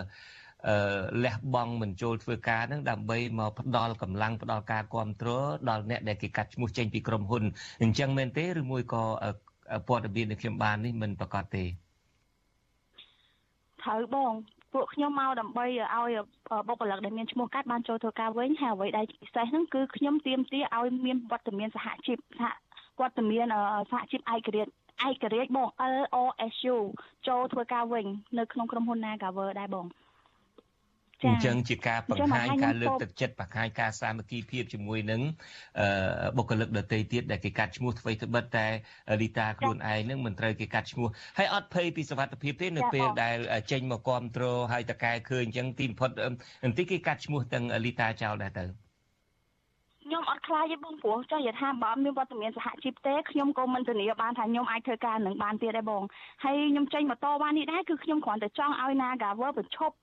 [1.24, 7.42] លះបង់មិនចូលធ្វើការនឹងដើម្បីមកផ្ដល់កម្លាំងផ្ដល់ការគ្រប់គ្រងដល់អ្នកដែលគេកាត់ឈ្មោះចេញពីក្រុមហ៊ុន
[7.82, 9.02] អញ្ចឹងមែនទេឬមួយក៏
[9.88, 11.64] ព័ត៌មានដែលខ្ញុំបាននេះមិនប្រកាសទេ
[13.82, 14.32] ត្រូវបង
[14.72, 16.18] ពួកខ្ញុំមកដើម្បីឲ្យ
[16.68, 22.52] បុគ្គលិកដែលមានឈ្មោះកាត់បានចូលធ្វើការវិញហើយអ្វីដែលពិសេសហ្នឹងគឺខ្ញុំទៀមទាឲ្យមានវត្តមានសហជីពសហ
[23.00, 23.46] វត្តមាន
[23.90, 24.72] សហជីពឯករាជ្យ
[25.08, 26.76] ឯករាជ្យបង LOSU
[27.28, 28.06] ចូលធ្វើការវិញ
[28.38, 29.86] នៅក្នុងក្រុមហ៊ុន Nagawer ដែរបង
[31.28, 35.20] អញ្ចឹងជាការបង្ហាញការលើកទឹកចិត្តបង្ហាញការសាមគ្គីភាពជាមួយនឹង
[36.36, 38.66] បុគ្គលិកដទៃទៀតដែលគេកាត់ឈ្មោះអ្វីត្បិតតែ
[39.20, 43.36] លីតាខ្លួនឯងនឹងមិនត្រូវគេកាត់ឈ្មោះហើយអត់ភ័យពីសវត្ថភាពទេនៅពេលដែល
[43.70, 46.10] ចេញមកគ្រប់គ្រងហើយតកែឃើញអញ្ចឹងទីបំផុត
[46.64, 48.90] បន្តិចគេកាត់ឈ្មោះទាំងលីតាចោលដែរទៅ
[50.04, 56.02] ខ្ញុំអត់ខ្លាចទេបងព្រោះចង់និយាយថាបើមានវត្តមានសហជីពទេខ្ញុំក៏មិនធានាបានថាខ្ញុំអាចធ្វើការនឹងបានទៀតដែរបង
[56.44, 59.96] ហើយខ្ញុំចេញមកតវ៉ានេះដែរគឺខ្ញុំគ្រាន់តែចង់ឲ្យ Nagawer បញ្ឈប់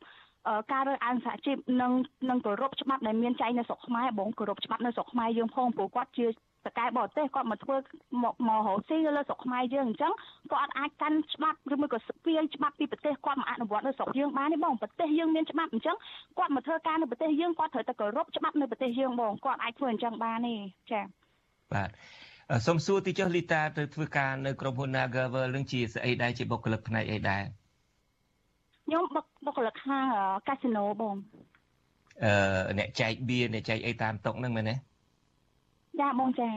[0.73, 1.91] ការរើសអើងសហជីពនិង
[2.30, 6.32] និងគោរពច្បាប់ដែលមានចែងនៅស្រុកខ្មែរបងគោរពច្បាប់នៅស្រុកខ្មែរយើងផងព្រោះគាត់ជាត
[6.78, 7.76] កែបរទេសគាត់មកធ្វើ
[8.23, 10.13] មកមករកស៊ីលើស្រុកខ្មែរយើងអញ្ចឹង
[10.52, 15.97] គាត់អាចកាន់ច្បាប់ឬមួយក៏ស្ពាយច្បាប់ពីប្រទេសគាត់មកអនុវត្តនៅស្រុកយើងបានទេបងប្រទេសយើងមានច្បាប់អញ្ចឹង
[16.38, 20.56] គាត់មកធ្វើការនៅប្រទេសយើងគាត់ត្រូវតែគោរពច្បាប់នៅប្រទេសយើងបងគាត់អាចធ្វើអញ្ចឹងបានទេ
[20.91, 21.04] ចា៎
[21.73, 21.89] បាទ
[22.67, 27.43] សូមសួរទីចុះលីតាទៅធ្វើការនៅក្រុមហ៊ុន Nagavel នឹងជាស្អីដែរជាបុគ្គលិកផ្នែកអីដែរ
[28.98, 30.06] ខ្ញុំបុបុគ្គលិកខាង
[30.48, 31.16] កាស៊ីណូបង
[32.24, 32.34] អឺ
[32.78, 34.76] អ្នកចែកបៀអ្នកចែកអីតាមតុកហ្នឹងមែនទេ
[36.02, 36.50] ចាបងចា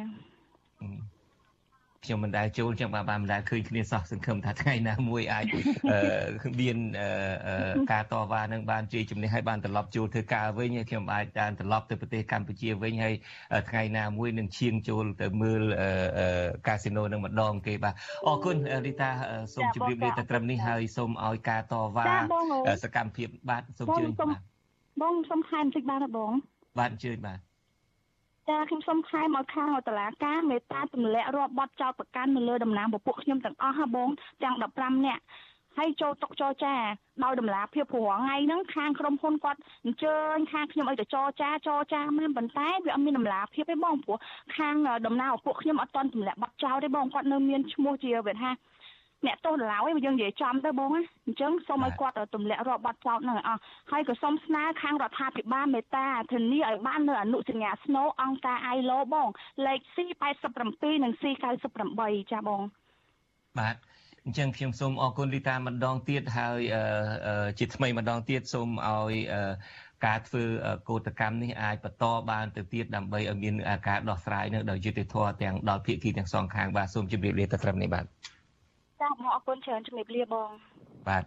[2.11, 5.44] ខ្ញុំមិនដែលចូលចឹងបាទបានមិនដែលឃើញគ្នាសោះសង្ឃឹមថាថ្ងៃណាមួយអាច
[6.61, 6.77] មាន
[7.92, 13.14] ការតវ៉ានឹងបានជ័យជំនះហើយបានត្រឡប់ចូលធ្វើការវិញហើយខ្ញុំអាចបានត្រឡប់ទៅប្រទេសកម្ពុជាវិញហើយ
[13.70, 15.62] ថ្ងៃណាមួយនឹងឈៀងចូលទៅមើល
[16.66, 17.94] កាស៊ីណូនឹងម្ដងគេបាទ
[18.27, 19.11] អរគុណរីតា
[19.55, 22.07] សូមជម្រាបលាទៅត្រឹមនេះហើយសូមឲ្យការតវ៉ា
[22.85, 24.40] សកម្មភាពបាទសូមជឿបាទ
[25.03, 26.33] បងសូមខែបន្តិចបានទេបង
[26.79, 27.49] បាទអញ្ជើញបាទ
[28.50, 34.08] ចាខ្ញុំសូមខែមកខាងតុលាការមេត្តាទម្លាក់រាប់បទចោតប្រកាន់នៅលើតំណាងពពួកខ្ញុំទាំងអស់ហ่าបង
[34.42, 35.22] ទាំង15នាក់
[35.78, 36.74] ហើយចូលតុកចរចា
[37.24, 44.18] ដោយតម្លាភាពព្រោះថ្ងៃហ្នឹងខាងក្រុមហ៊ុនគាត់អញ្ជើញខាងខ្ញុំឲ្យទៅចរចាចរចាមែនប៉ុន្តែវាអត់មានតម្លាភាពទេបងព្រោះ
[44.56, 44.74] ខាង
[45.06, 48.50] តំណាងពួកខ្ញុំអត់ទាន់ទម្លាក់ប័ណ្ណចោលទេបងគាត់នៅមានឈ្មោះជាវាថា
[49.26, 59.28] អ្នកទោសដឡើយយើងនិយាយចំទៅបងណាអញ្ចឹងសូមឲ្យគាត់ទម្លាក់រាប់ប័ណ្ណចោតហ្នឹងឲ្យអស់ហើយក៏សូមស្នើខាងរដ្ឋាភិបាលមេត្តាធានាឲ្យបាននៅអនុសញ្ញាស្នូអង្គការ ILO បង
[59.66, 62.00] លេខ C87 និង C98
[62.33, 62.61] ចាបង
[63.59, 63.76] បាទ
[64.24, 66.59] អញ្ចឹងខ្ញុំសូមអរគុណលីតាម្ដងទៀតហើយ
[67.59, 69.12] ជាថ្មីម្ដងទៀតសូមឲ្យ
[70.06, 70.44] ការធ្វើ
[70.88, 73.54] កោតកម្មនេះអាចបន្តបានទៅទៀតដើម្បីឲ្យមាន
[73.88, 78.04] ការដោះស្រាយនៅដោយយុត្តិធម៌ទាំងដល់ភាគីទាំងសងខាងបាទសូមជម្រាបលាទៅត្រឹមនេះបាទ
[79.00, 80.50] ចាបងអរគុណច្រើនជំរាបលាបង
[81.08, 81.24] បាទ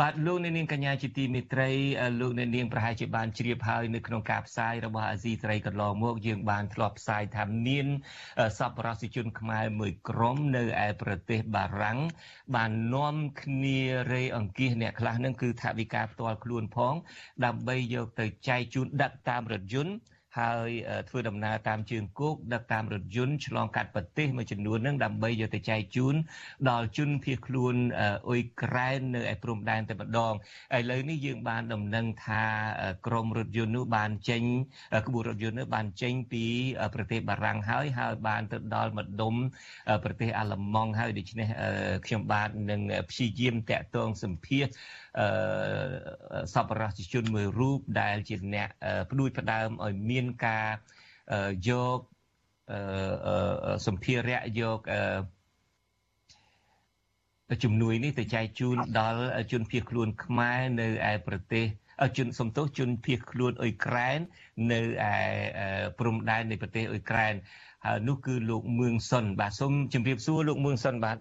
[0.00, 1.70] បាទលោកអ្នកនាងកញ្ញាជាទីមេត្រី
[2.20, 7.86] លោកអ្នកនាងប្រហែលជាបានជ្រាបហើយនៅក្នុងការផ្សាយរបស់អាស៊ីសេរីកន្លងមកយើងបានធ្លាប់ផ្សាយថាមាន
[8.58, 11.98] សប្បុរសជនខ្មែរមួយក្រុមនៅឯប្រទេសបារាំង
[12.54, 13.80] បាននាំគ្នា
[14.12, 16.94] រេអង្គាសអ្នកខ្លះនឹងគឺថាវិការផ្ទាល់ខ្លួនផង
[17.44, 19.94] ដើម្បីយកទៅចែកជូនដឹកតាមរថយន្ត
[20.38, 20.70] ហើយ
[21.08, 26.14] ធ្វើដំណើរតាមជើងគោកដឹកតាមរថយន្តឆ្លងកាត់ប្រទេសមួយចំនួននឹងដើម្បីយកទៅចែកជូន
[26.70, 30.32] ដល់ជនភៀសខ្លួនអ៊ុយក្រែននៅឯព្រំដែនតែម្ដង
[30.76, 32.42] ឥឡូវនេះយើងបានដំណឹងថា
[33.06, 34.42] ក្រុមរថយន្តនោះបានចេញ
[35.06, 36.44] ក្បួនរថយន្តនោះបានចេញពី
[36.94, 39.34] ប្រទេសបារាំងហើយហើយបានទៅដល់ម្ដុំ
[40.04, 41.48] ប្រទេសអាល្លឺម៉ង់ហើយដូច្នេះ
[42.06, 44.66] ខ្ញុំបាទនឹងព្យាយាមតាក់ទងសម្ភាស
[45.18, 45.28] អឺ
[46.54, 48.68] សប្បុរសជនមួយរូបដែលជាអ្នក
[49.10, 50.66] ផ្ដួចផ្ដើមឲ្យមានការ
[51.68, 51.98] យក
[53.86, 54.78] សម្ភារៈយក
[57.64, 61.64] ជំនួយនេះទៅចែកជូនដល់ជនភៀសខ្លួនខ្មែរនៅឯប្រទេស
[62.16, 64.18] ជនសំទោសជនភៀសខ្លួនអ៊ុយក្រែន
[64.72, 64.80] នៅ
[65.12, 65.16] ឯ
[65.98, 67.34] ព្រំដែននៃប្រទេសអ៊ុយក្រែន
[67.86, 71.18] ហើយនោះគឺលោកមឿងសុន បាទសូមជម្រាបសួរលោកមឿងសុនបាទ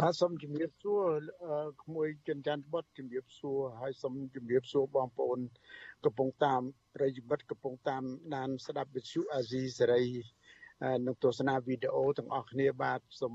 [0.00, 1.02] បាទសូមជម្រាបសួរ
[1.82, 5.38] ក្មួយចិនច័ន្ទបុតជម្រាបសួរហើយសូមជម្រាបសួរបងប្អូន
[6.04, 6.62] កំពុងតាម
[6.94, 8.02] ប្រិយមិត្តកំពុងតាម
[8.34, 10.04] ដានស្ដាប់វិទ្យុអាស៊ីសេរី
[11.06, 13.34] នឹងទស្សនាវីដេអូទាំងអស់គ្នាបាទសូម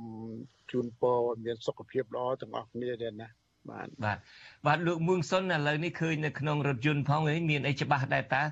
[0.72, 3.30] ជូនពរមានសុខភាពល្អទាំងអស់គ្នាដែរណា
[3.70, 4.18] បាទបាទ
[4.66, 8.44] បាទលោកមួងសុនឥឡូវនេះឃើញនៅក្នុងរថយន្តផងនេះមានអីច្បាស់ដែរតា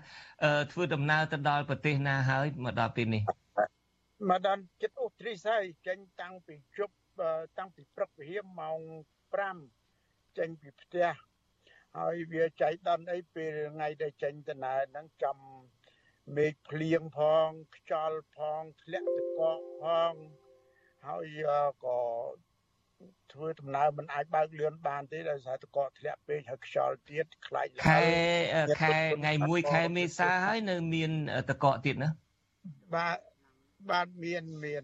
[0.72, 3.22] ធ្វើដំណើរទៅដល់ប្រទេសណាហើយមកដល់ពេលនេះ
[4.30, 6.96] មកដល់ចិត្តអូទ្រីសហើយចេញតាំងពីជប់
[7.58, 8.80] តាំងពីព្រឹកវិហាម៉ោង
[9.60, 11.08] 5ចេញពីផ្ទះ
[11.97, 15.38] ហើយវាចៃដន្យអីពេលថ្ងៃដែលចេញដំណើរហ្នឹងចំ
[16.36, 20.13] មេឃភ្លៀងផងខ្យល់ផងធ្លាក់ទឹកកកផង
[21.06, 21.41] ហើយ
[21.84, 22.00] ក៏
[23.34, 28.00] ធ្វើដំណើរមិនអាចបើកលឿនបានទេដោយសារទឹកកកធ្លាក់ពេកហើយខ្យល់ទៀតខ្លាចខែ
[28.82, 31.12] ខែថ្ងៃ1ខែមេសាហើយនៅមាន
[31.50, 32.10] ទឹកកកទៀតណា
[32.95, 33.17] បាទ
[33.91, 34.84] បាទមានមាន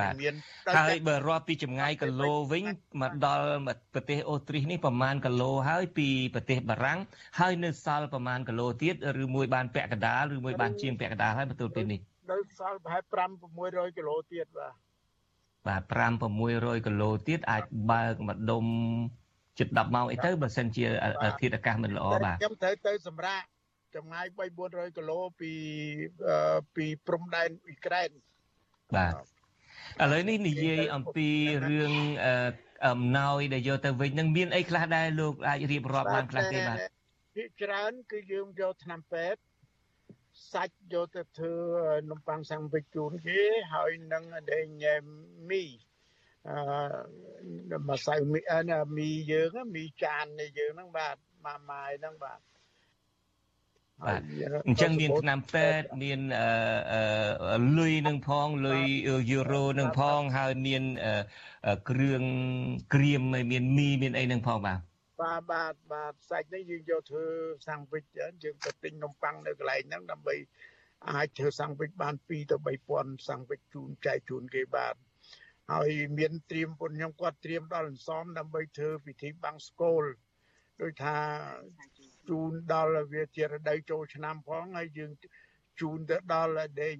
[0.00, 0.34] បាទមាន
[0.76, 2.64] ហើយបើរាប់ពីចម្ងាយគីឡូវិញ
[3.02, 3.46] មកដល់
[3.94, 6.98] ប្រទេសអូទ្រីសនេះប្រមាណគីឡូហើយពីប្រទេសបារាំង
[7.40, 13.16] ហើយនៅសល់ប្រមាណគីឡូទៀតឬមួយបានពាក់កណ្ដាលឬមួយបានជាងពាក់កណ្ដាលហើយបន្ទូលពេលនេះនៅសល់ប្រហែល5
[13.56, 14.72] 600គីឡូទៀតបាទ
[15.68, 18.64] បាទ5 600គីឡូទៀតអាចបើកម្ដុំ
[19.58, 20.84] ជិត10ម៉ោងអីទៅបើសិនជា
[21.40, 23.44] ធាតុអាកាសមិនល្អបាទខ្ញុំត្រូវទៅសម្រាប់
[23.96, 25.52] ចម្ងាយ3 400គីឡូពី
[26.76, 28.10] ពីព្រំដែនអ៊ុយក្រែន
[28.96, 29.14] បាទ
[30.02, 31.28] ឥឡូវនេះនិយាយអំពី
[31.68, 31.92] រឿង
[32.88, 36.78] អំណោយដែលយកទៅវិញនឹងមានអីខ្លះដែរលោកអាចរៀបរាប់បានខ្លះទេបាទ
[37.34, 39.40] ភាគច្រើនគឺយើងយកថ្នាំពេទ្យ
[40.52, 41.56] សាច់យកទៅធ្វើ
[42.10, 43.40] នំប៉័ងសាំងវិជជូនគេ
[43.72, 44.66] ហើយនឹងដេញ
[45.50, 45.64] មី
[46.48, 48.40] អឺម្សៅមី
[48.98, 52.38] មីយើងមីចាននៃយើងហ្នឹងបាទម៉ាម៉ាយហ្នឹងបាទ
[54.04, 54.20] បាទ
[54.66, 56.20] អញ្ចឹងមានឆ្នាំពេទ្យមាន
[57.78, 58.84] លុយនឹងផងលុយ
[59.30, 60.82] យូរ៉ូនឹងផងហើយមាន
[61.90, 62.22] គ្រឿង
[62.94, 64.80] ក្រៀមមានមីមានអីនឹងផងបាទ
[65.22, 67.26] បាទបាទបាទសាច់នេះយើងយកធ្វើ
[67.68, 70.36] សាំងវិចយើងទៅទិញនំប៉័ងនៅកន្លែងហ្នឹងដើម្បី
[71.10, 72.56] អាចធ្វើសាំងវិចបាន2ទៅ
[72.86, 74.94] 3000សាំងវិចជូនចែកជូនគេបាទ
[75.72, 80.04] ហើយមានត្រៀមពុនខ្ញុំគាត់ត្រៀមដល់អន្សមដើម្បីធ្វើពិធីបាំងស្គល
[80.82, 81.16] ដោយថា
[82.30, 85.10] ជូនដល់វាជារដូវចូលឆ្នាំផងហើយយើង
[85.80, 86.96] ជូនទៅដល់ដេញ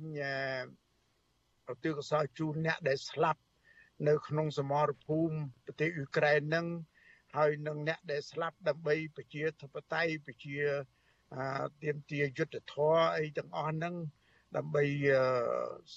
[1.66, 3.40] ប្រទាកសលជូនអ្នកដែលស្លាប់
[4.08, 5.34] នៅក្នុងសមរភូមិ
[5.66, 6.66] ប្រទេសអ៊ុយក្រែននឹង
[7.36, 10.56] ហើយនឹងអ្នកដែលស្លាប់ដើម្បីប្រជាធិបតេយ្យប្រជា
[11.82, 13.94] ទៀមទាយុទ្ធធរអីទាំងអស់ហ្នឹង
[14.56, 14.84] ដើម្បី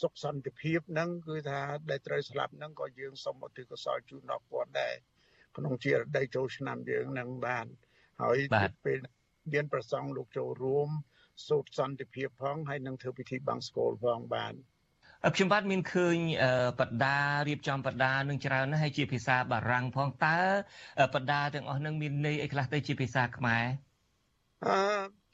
[0.02, 4.96] សុខសន្តិភាពហ្នឹងគឺថាដែលត្រូវស្លាប់ហ្នឹងក៏យើងសូមឧទ្ទិសកុសលជូនដល់គាត់ដែរ
[5.58, 7.66] ក្នុងជារដូវចូលឆ្នាំយើងនឹងបាន
[8.22, 8.38] ហើយ
[8.86, 8.98] ពេល
[9.54, 10.90] មានប្រសងលោកចូលរួម
[11.48, 14.54] សូត្រសន្តិភាពផងហើយនឹងធ្វើពិធីបង្ស្កូលផងបាន
[15.36, 16.18] ខ្ញុំបាទមានឃើញ
[16.80, 20.40] បដារៀបចំបដានឹងច្រើនណាស់ហើយជាភាសាបារាំងផងតើ
[21.14, 23.66] បដាទាំងអស់នឹងមានន័យអីខ្លះទៅជាភាសាខ្មែរ
[24.68, 24.80] អឺ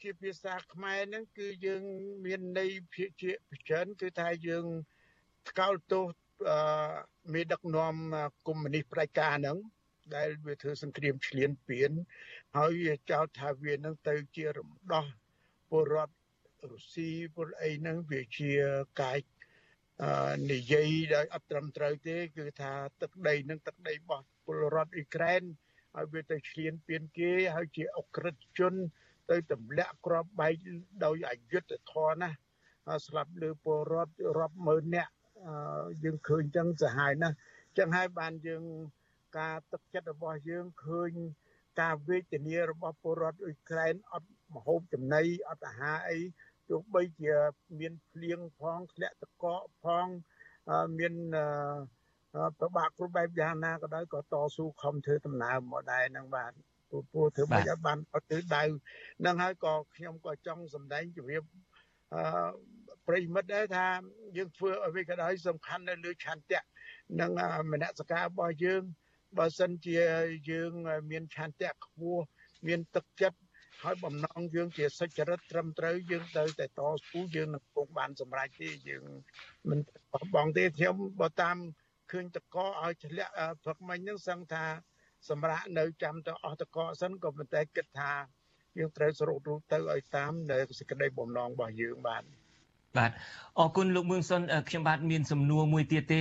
[0.02, 1.82] ជាភាសាខ្មែរហ្នឹងគឺយើង
[2.26, 3.30] មានន័យភាគជា
[3.68, 4.64] ច្រើនគឺថាយើង
[5.48, 6.04] ថ្កោលទោស
[6.48, 6.58] អឺ
[7.34, 7.94] មេដឹកនាំ
[8.46, 9.58] កុម្មុយនីសផ្ដាច់ការហ្នឹង
[10.14, 11.90] ដែលវាធ្វើសង្គ្រាមឈ្លានពាន
[12.56, 15.06] ហើយវាចោទថាវានឹងទៅជារំដោះ
[15.70, 16.14] ពលរដ្ឋ
[16.70, 18.52] រុស្ស៊ីពលអីហ្នឹងវាជា
[19.00, 19.18] កាយ
[20.52, 25.42] និយាយដោយអត់ត្រឹមត្រូវទេ គឺថាទឹកដីនឹងទឹកដីរបស់ពលរដ្ឋអ៊ុយក្រែន
[25.94, 28.74] ហើយវាទៅឈ្លានពានគេហើយជាអក្រិតជន
[29.30, 30.54] ទៅទម្លាក់ក្របបែក
[31.04, 32.30] ដោយអយុត្តិធម៌ណា
[33.06, 35.12] ស្លាប់លើពលរដ្ឋរាប់ម៉ឺននាក់
[36.04, 37.36] យើងឃើញចឹងសាហាវណាស់
[37.78, 38.62] ចឹងហើយបានយើង
[39.38, 41.10] ការទឹកចិត្តរបស់យើងឃើញ
[41.80, 46.18] ការវេទនារបស់ពលរដ្ឋអ៊ុយក្រែនអត់មហូបចំណីអត់អាហារអី
[46.68, 47.34] ទោះបីជា
[47.78, 50.06] មានភ្លៀងផងធ្លាក់ទឹកកកផង
[50.98, 51.14] មាន
[52.58, 56.52] ប្របាក់គ្រប់បែបយ៉ាងណាក៏ដោយក៏តស៊ូខំធ្វើដំណើរមកដែរនឹងបាទ
[56.90, 58.62] ពូពូធ្វើមិនឲ្យបានអត់ទិដៅ
[59.26, 61.42] នឹងហើយក៏ខ្ញុំក៏ចង់សម្ដែងជម្រាប
[62.14, 62.22] អឺ
[63.06, 63.86] ប្រិមិត្តដែរថា
[64.36, 66.60] យើងធ្វើអ្វីក៏ដោយសំខាន់នៅលើឆន្ទៈ
[67.20, 67.30] និង
[67.72, 68.82] មនសិការរបស់យើង
[69.38, 69.96] បើសិនជា
[70.50, 70.72] យើង
[71.10, 72.22] មានឆន្ទៈខ្ពស់
[72.66, 73.38] មានទឹកចិត្ត
[73.82, 79.04] ហើយបំណងយើងជាសុចរិតត្រឹមត្រូវយើងទៅតែតស៊ូយើងនឹងគង់បានសម្រេចទេយើង
[79.68, 79.78] មិន
[80.12, 81.56] បោះបង់ទេខ្ញុំបើតាម
[82.12, 83.32] ឃើញតកឲ្យឆ្លាក់
[83.64, 84.64] ព្រឹកមិញហ្នឹងសឹងថា
[85.28, 88.12] សម្រាប់នៅចាំទៅអស់តកសិនក៏ប៉ុន្តែគិតថា
[88.78, 92.45] យើងត្រូវសរុបរូបទៅឲ្យតាមនៅសេចក្តីបំណងរបស់យើងបាទ
[92.98, 93.10] បាទ
[93.60, 96.20] អរគុណលោកមឿងសុនខ្ញុំបាទមានសំណួរមួយទៀតទេ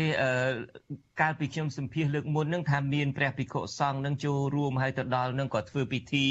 [1.22, 6.28] កាលពីខ្ញុំសម្ភាសលើកមុននឹងថាមានព្រះភិក្ខុសង្ឃនឹងចូលរួមហើយទៅដល់នឹងក៏ធ្វើពិធី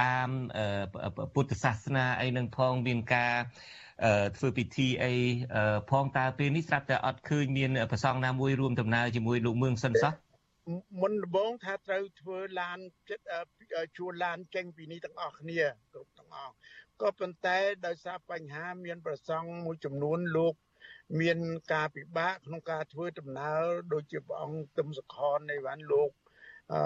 [0.00, 0.28] តាម
[1.34, 3.34] ពុទ្ធសាសនាអីនឹងផងមានការ
[4.36, 5.14] ធ្វើពិធីអី
[5.90, 10.12] ផងតើពេលនេះស្រាប់តែអត់ឃើញមានប្រសងណាមួយរួមដំណើរជាមួយលោកមឿងសិនសោះ
[11.00, 12.78] មុនដំបូងថាត្រូវធ្វើឡាន
[13.10, 13.24] ចិត្ត
[13.96, 15.60] ជួលឡានចេញពីនេះទាំងអស់គ្នា
[15.92, 16.54] គ្រប់ទាំងអស់
[17.02, 20.54] ក៏ប៉ុន្តែដោយសារបញ្ហាមានប្រសង់មួយចំនួនលោក
[21.20, 21.38] មាន
[21.72, 26.10] ការពិបាកក្នុងការធ្វើដំណើរដូចជាព្រះអង្គទឹមសខននៃវ៉ាន់លោក
[26.74, 26.82] អឺ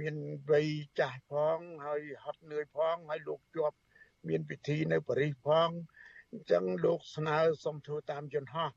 [0.00, 0.16] មាន
[0.50, 3.76] វ័យចាស់ផងហើយហត់នឿយផងហើយលោកជាប់
[4.28, 5.68] មានពិធីនៅប៉ារីសផង
[6.32, 8.70] អញ្ចឹងលោកស្នើសុំធ្វើតាមយន្តហោះ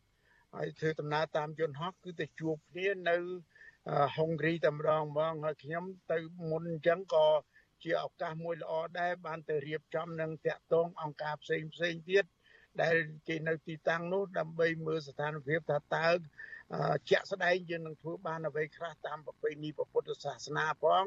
[0.56, 3.18] ហើយធ្វើដំណើរតាមយន្តហោះគឺទៅជួបគ្នានៅ
[4.16, 6.18] ហុងគ្រីតែម្ដងហ្មងហើយខ្ញុំទៅ
[6.50, 7.28] មុនអញ្ចឹងក៏
[7.84, 12.26] ជាឱកាសមួយល្អដែរបានទៅរៀបចំនឹងតាក់ទងអង្គការផ្សេងផ្សេងទៀត
[12.82, 12.96] ដែល
[13.28, 16.08] គេនៅទីតាំងនោះដើម្បីមើលស្ថានភាពថាតើ
[17.10, 21.04] ជាក់ស្ដែងយើងនឹងធ្វើបានអ្វីខ្លះតាមប្រពៃណីពុទ្ធសាសនាផង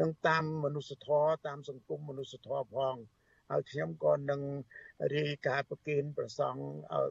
[0.00, 2.96] និងតាមមនុស្សធម៌តាមសង្គមមនុស្សធម៌ផង
[3.50, 4.40] ហើយខ្ញុំក៏នឹង
[5.16, 6.56] រាយការណ៍ប្រគិនប្រសង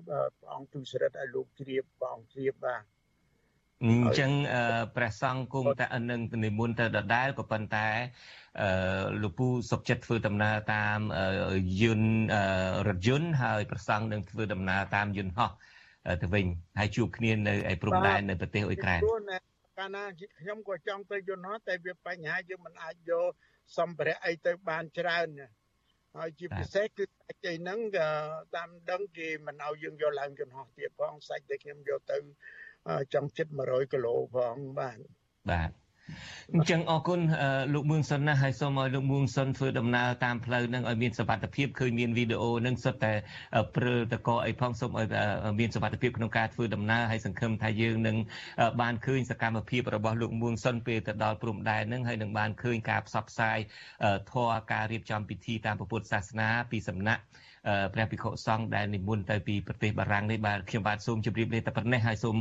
[0.08, 2.84] ព្រះអង្គទូសរិទ្ធឲ្យលោកជ្រាបព្រះអង្គជ្រាបបាទ
[3.86, 4.32] អញ្ចឹង
[4.96, 7.88] ព្រះសង្ឃគុំតែនឹងនិមន្តទៅដដែលក៏ប៉ុន្តែ
[8.62, 8.70] អឺ
[9.24, 11.00] លោកពូសុកចិត្តធ្វើដំណើរតាម
[11.82, 12.12] យន្ត
[12.88, 15.50] រថយន្តហើយប្រសង់នឹងធ្វើដំណើរតាមយន្តហោះ
[16.22, 16.46] ទៅវិញ
[16.80, 19.00] ហើយជួបគ្នានៅឯព្រំដែននៅប្រទេសអ៊ុយក្រែន
[19.80, 20.04] កាលណា
[20.40, 23.32] ខ្ញុំក៏ចង់ទៅយន្តហោះតែវាបញ្ហាយើងមិនអាចយក
[23.78, 25.28] សម្ភារៈអីទៅបានច្រើន
[26.18, 27.80] ហើយជាពិសេសគឺសាច់អីហ្នឹង
[28.56, 32.18] តាមដឹងគេមិនឲ្យយើងយកឡើងយន្តហោះទៀតផងសាច់ដែលខ្ញុំយកទៅ
[33.14, 34.98] ចង់ចិត្ត100គីឡូផងបាទ
[35.52, 35.72] បាទ
[36.54, 37.20] អញ្ចឹងអរគុណ
[37.74, 43.14] លោកមឿងសុនណាហើយសូមឲ្យលោកមឿងសុនធ្វើដំណើរតាមផ្លូវនឹងឲ្យមានសុវត្ថិភាពឃើញមានវីដេអូនឹងសុទ្ធតែ
[43.76, 45.08] ព្រើតកអីផងសូមឲ្យ
[45.60, 48.18] មានសុវត្ថិភាពក្នុងការធ្វើដំណើរហើយសង្ឃឹមថាយើងនឹង
[48.82, 53.58] បានឃើញសកម្មភាពរបស់លោកមឿងសុនពេលទៅដល់ព្រំដែននឹងហើយនឹងបានឃើញការផ្សព្វផ្សាយ
[54.32, 57.24] ធម៌ការរៀបចំពិធីតាមពុទ្ធសាសនាពីសំណាក់
[57.94, 62.36] ព្រះភិក្ខុសង្ឃដែលនិមន្តទៅពីប្រទេសបារាំងនេះបាទខ្ញុំបាទសូមជម្រាបលាតែប៉ុណ្ណេះហើយសូម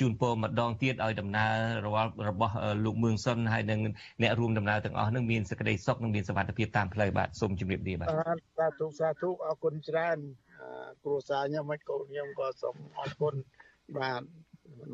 [0.00, 1.88] ជូនពរម្ដងទៀតឲ្យដំណើរ
[2.28, 3.80] របស់លោកមឿងសុនហើយនិង
[4.22, 8.08] អ្នករួមដំណើរទាំងអស់នឹងមានសេចក្តីសុខនិងមានសុវត្ថិភាពតាមផ្លូវបាទសូមជម្រាបលាបាទ
[8.58, 10.18] សាធុសាធុអរគុណច្រើន
[11.02, 13.34] គ្រួសារខ្ញុំមិនកូនខ្ញុំក៏សូមអរគុណ
[13.98, 14.22] បាទ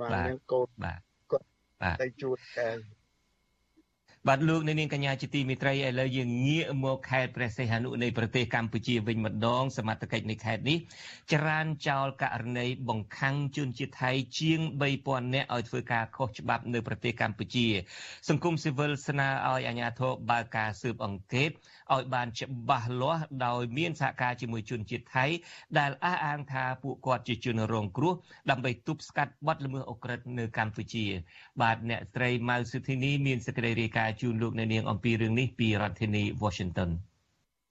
[0.01, 1.47] បាទខ្ញុំកូនបាទគាត់
[2.03, 2.69] ទៅជួបតែ
[4.29, 10.79] បាទលោកនៅនាងកញ្ញាជាទីមេត្រីឥឡូវយើងងាកមកខេត្តព្រះសីហនុនៃប្រទេសកម្ពុជាវិញម្ដង សមត្ថកិច្ចនៃខេត្តនេះ
[11.33, 14.61] ចរានចោលករណីបង្ខាំងជនជាតិថៃជាង
[14.97, 17.67] 3000នាក់ឲ្យធ្វើការខុសច្បាប់នៅប្រទេសកម្ពុជា
[18.29, 21.51] សង្គមស៊ីវិលស្នើឲ្យអាជ្ញាធរបើកការស៊ើបអង្កេត
[21.95, 25.27] ឲ្យបានច្បាស់លាស់ដោយមានសហការជាមួយជនជាតិថៃ
[25.79, 28.15] ដែលអះអាងថាពួកគាត់ជាជនរងគ្រោះ
[28.51, 31.05] ដើម្បីទប់ស្កាត់បទល្មើសអូក្រិដ្ឋនៅកម្ពុជា
[31.63, 36.91] បាទអ្នកស្រីម៉ៅសុធីនីមានសេចក្តីរាយការណ៍ជូនលោកអ្នកនាងអំពីរឿងនេះពីរដ្ឋធានី Washington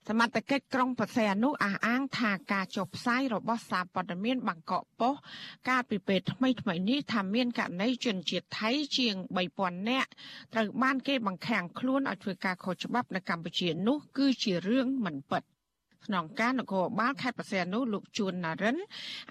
[0.07, 5.21] សមត្ថកិច្ចក្រុងបរសៃអនុអះអាងថាការចុះផ្សាយរបស់សារព័ត៌មានបាងកកប៉ុស្តិ៍
[5.69, 9.15] កាលពីពេលថ្មីថ្មីនេះថាមានករណីជនជាតិថៃជាង
[9.53, 10.09] 3000នាក់
[10.53, 15.43] ត្រូវបានគេបង្ខាំងខ្លួនឲ្យធ្វើការខុសច្បាប់នៅកម្ពុជានោះគឺជារឿងមិនពិត។
[16.05, 18.77] ក្នុងការនគរបាលខេត្តបរសៃនុលោកជួនណារិន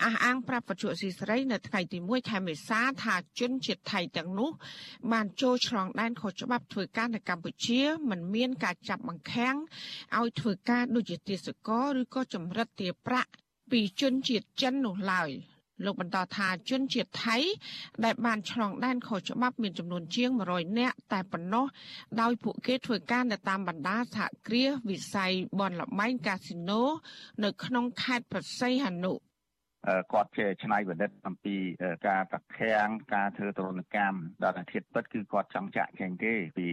[0.04, 4.50] អះអាងប្រាប់បច្ចុប្បន្នស៊ីស្រីនៅថ្ងៃទី1ខែមេសាថាជនជាតិថៃទាំងនោះ
[5.12, 9.56] បានចូលឆ្លងដែនខុសច្បាប់ធ្វើការនៅកម្ពុជាមិនមានការចាប់បង្ខាំង
[10.18, 13.30] ឲ្យធ្វើការដូចជាទាសករឬក៏ចម្រិតទាប្រាក់
[13.70, 15.30] ពីជនជាតិចិននោះឡើយ
[15.84, 17.36] លោកបន្តថាជនជាតិថៃ
[18.04, 21.66] ដែលបានឆ្លងដែនខុសច្បាប់មានចំនួនជាង100នាក់តែប៉ុណ្ណោះ
[22.20, 26.82] ដោយពួកគេធ្វើការនៅតាមបណ្ដាសហគ្រាសវិស័យបនលបែងកាស៊ីណូ
[27.44, 29.12] នៅក្នុងខេត្តប្រស័យហនុ
[30.12, 31.56] គាត់ជាឆ្នៃប្រឌិតអំពី
[32.08, 36.66] ការប្រខាំងការធ្វើទរណកម្មដល់អាធិបពិតគឺគាត់ចង់ចាក់ចេញទេពី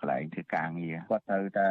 [0.00, 1.66] កន្លែងធ្វើការងារគាត់ត្រូវតែ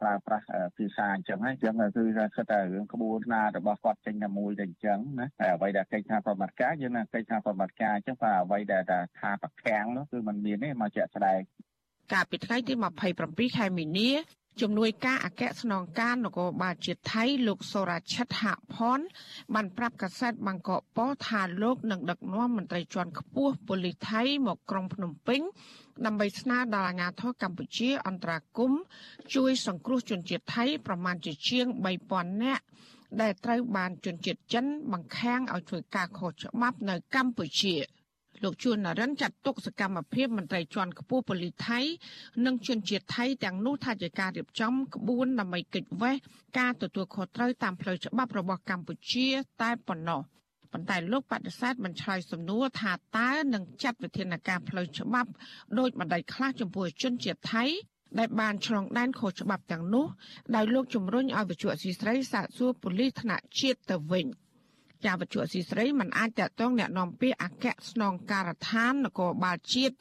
[0.00, 2.04] ប្រើប្រាស់ភាសាអញ្ចឹងហើយអញ្ចឹងគឺ
[2.36, 8.82] ថាតែរឿងក្បួនខ្នាតរបស់គាត់ចេញតែមួយតែអញ្ចឹងណាតែអ្វីដែលកិច្ចការប្រតិបត្តិការយើងណាកិច្ចការប្រតិបត្តិការអញ្ចឹងតែអ្វីដែល
[9.20, 11.40] ថាប្រខាំងនោះគឺมันមានទេមកជាក់ស្ដែង
[12.12, 12.74] កាលពីថ្ងៃទី
[13.14, 14.10] 27ខែមីនា
[14.60, 18.44] ជំនួយការអគ្គស្នងការនគរបាលជាតិថៃលោកសូរ៉ាឆិតហ
[18.74, 18.98] ផន
[19.54, 25.40] បានប្រាប់កាសែតបាងកកប៉ុថាលោកនឹងដឹកនាំមន្ត្រីជាន់ខ្ពស់ប៉ូលីសថៃមកក្រុងភ្នំពេញ
[26.04, 28.72] ដើម្បីស្នើដល់អាជ្ញាធរកម្ពុជាអន្តរាគម
[29.34, 31.66] ជួយសង្គ្រោះជនជាតិថៃប្រមាណជាជាង
[32.04, 32.64] 3000នាក់
[33.20, 37.76] ដែលត្រូវបានជនជាតិចិនបង្ខាំងឲ្យធ្វើការខុសច្បាប់នៅកម្ពុជា។
[38.44, 41.80] លោកជួននរិនចាត់ទុកសកម្មភាពមន្ត្រីជាន់ខ្ពស់ប៉ូលីសថៃ
[42.46, 46.16] និងជនជាតិថៃទាំងនោះថាជាការរៀបចំក្បួនដើម្បីគេចវេះ
[46.58, 49.26] ការទទួលខុសត្រូវតាមផ្លូវច្បាប់របស់កម្ពុជា
[49.62, 50.20] តែប៉ុណ្ណោះ
[50.72, 55.30] ប៉ុន្តែលោកបដិសេធមិនឆ្លើយសំណួរថាតើនឹងចាត់វិធានការផ្លូវច្បាប់
[55.78, 57.64] ដោយបណ្ដៃខ្លះចំពោះជនជាតិថៃ
[58.18, 60.06] ដែលបានឆ្លងដែនខុសច្បាប់ទាំងនោះ
[60.56, 64.26] ដោយលោកជំរុញឲ្យវិជ្ជាជីស្រីសាកសួរប៉ូលីសថ្នាក់ជាតិទៅវិញ។
[65.05, 69.95] ចាវត្ថុអសីស្រីមិនអាចតតងแนะនាំពាក្យអគ្គស្នងការដ្ឋាននគរបាលជាតិ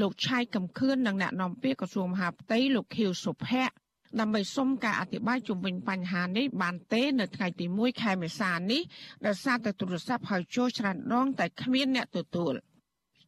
[0.00, 3.74] លោកឆៃកំខឿននិងแนะនាំពាក្យក្រសួងមហាផ្ទៃលោកខៀវសុភ័ក្រ
[4.20, 8.82] ដើម្បីសុំការអធិប្បាយជុំវិញបញ្ហានេះបានទេនៅថ្ងៃទី1ខែមេសានេះ
[9.26, 12.54] ដោយសារតែទូរស័ព្ទហៅចូលច្រើនដងតែគ្មានអ្នកទទួល។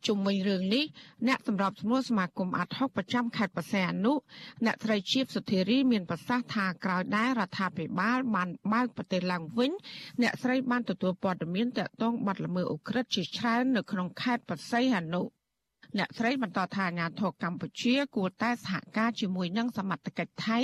[0.08, 0.86] ជុំវិញរឿងនេះ
[1.28, 4.14] អ្នកសម្របសម្រួលសមាគមអាត់ហុកប្រចាំខេត្តបរសៃអនុ
[4.66, 9.72] អ្នកត្រីជាបសុធារីមានប្រសាសន៍ថាក្រោយដែររដ្ឋាភិបាលបានបើកប្រទេសឡើងវិញ
[10.22, 15.24] អ្នកស្រីបានទទួលព័ត៌មានតាក់ទងបាត់ល្មើសអូក្រិតជាច្រើននៅក្នុងខេត្តបរសៃអនុ
[15.98, 20.60] អ្នកស្រីបន្តថាអាញាធរកម្ពុជាគួរតែសហការជាមួយនឹងសមត្ថកិច្ចថៃ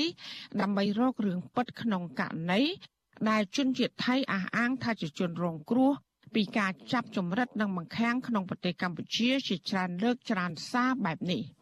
[0.62, 2.62] ដើម្បីរករឿងពិតក្នុងករណី
[3.30, 5.94] ដែលជនជាតិថៃអះអាងថាជាជនរងគ្រោះ
[6.36, 11.42] ពីការចាប់ចម្រិតនិងបង្ខាំងក្នុងប្រទេសកម្ពុជាជាច្រើនលើកច្រើនសារបែបនេះ។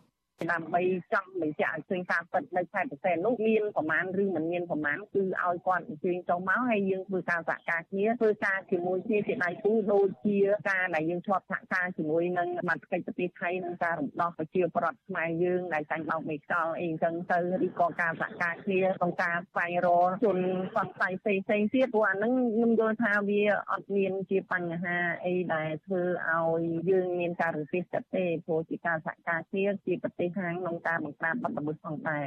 [0.51, 0.81] ដើម្បី
[1.13, 10.37] ចង់បញ្ជាក់ឲ្យឃើញការពិតនៅខេត្តបរសែននោះមានប្រមាណឬមិនមានប្រមាណគឺឲ្យគាត់អញ្ជើញចុះមកហើយយើងធ្វើការសហការគ្នាធ្វើការជាមួយគ្នាជាដៃគូដូចជា
[10.69, 20.37] ការដែលយើងជាប់សហការជាមួយនឹងសមាជិកប្រទេសថៃនិងការរំដោះប្រជាប្រដ្ឋខ្មែរយើងដែលចាញ់បោកមេខ្យល់អីអញ្ចឹងទៅឬក៏ការសហការគ្នាក្នុងការស្វែងរកជន
[20.75, 32.25] សង្ស័យផ្សេងផ្សេងទៀតព្រោះអាហ្នឹងខ្ញុំយល់ថាវាអត់មានជាបញ្ហាអីដែលធ្វើឲ្យយើងមានការរំពេចចិត្តទេព្រោះជាការសហការគ្នាជាប្រទេសទេសខាងក្នុងការបង្ក្រាបបទល្មើសផងដែរ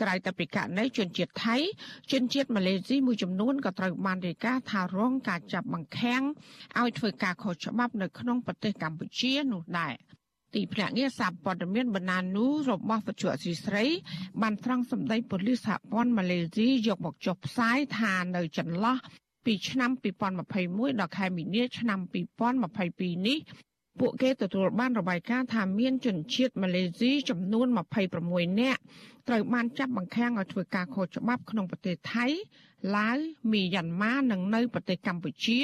[0.00, 1.56] ក្រៅតែពីករណីជនជាតិថៃ
[2.12, 6.22] ជនជាតិម៉ាឡេស៊ីមួយចំនួនក៏ត្រូវបានរាយការណ៍ថារងការចាប់បង្ខាំង
[6.80, 9.94] ឲ្យធ្វើការខុសច្បាប់នៅក្នុងប្រទេសកម្ពុជានោះដែរ
[10.54, 13.84] ទីភ្នាក់ងារសារព័ត៌មានបណ្ណានូរបស់វិទ្យុអសីស្រី
[14.42, 18.96] បានត្រង់សម្ដីប៉ូលីសសហព័ន្ធម៉ាឡេស៊ីយកមកចុះផ្សាយថានៅចន្លោះ
[19.44, 19.90] ពីឆ្នាំ
[20.42, 21.98] 2021ដល់ខែមីនាឆ្នាំ
[22.62, 23.38] 2022នេះ
[24.00, 27.66] ពួកគេទទួលបានរបាយការណ៍ថាមានជនជាតិម៉ាឡេស៊ីចំនួន
[28.14, 28.80] 26នាក់
[29.28, 32.26] ត្រូវបានចាប់បង្ខាំងឲ្យធ្វើការខុសច្បាប់ក្នុងប្រទេសថៃ
[32.96, 33.16] ឡាវ
[33.52, 35.60] មីយ៉ាន់ម៉ានិងនៅប្រទេសកម្ពុជា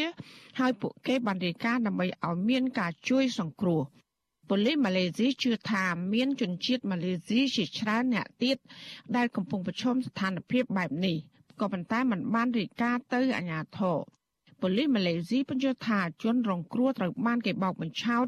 [0.59, 3.81] ហើយពួកគេបានរាយការណ៍ដើម្បីឲ្យមានការជួយសង្គ្រោះ
[4.49, 8.57] ប៉ូលីសម៉ាឡេស៊ីជឿថាមានជនជាតិម៉ាឡេស៊ីជាច្រើនអ្នកទៀត
[9.17, 11.17] ដែលកំពុងប្រឈមស្ថានភាពបែបនេះ
[11.61, 13.99] ក៏ប៉ុន្តែมันបានរាយការណ៍ទៅអាជ្ញាធរ
[14.63, 18.27] ប៉ូលីសម៉ាឡេស៊ីបញ្ជាក់ថាជនរងគ្រោះត្រូវបានគេបោកបញ្ឆោត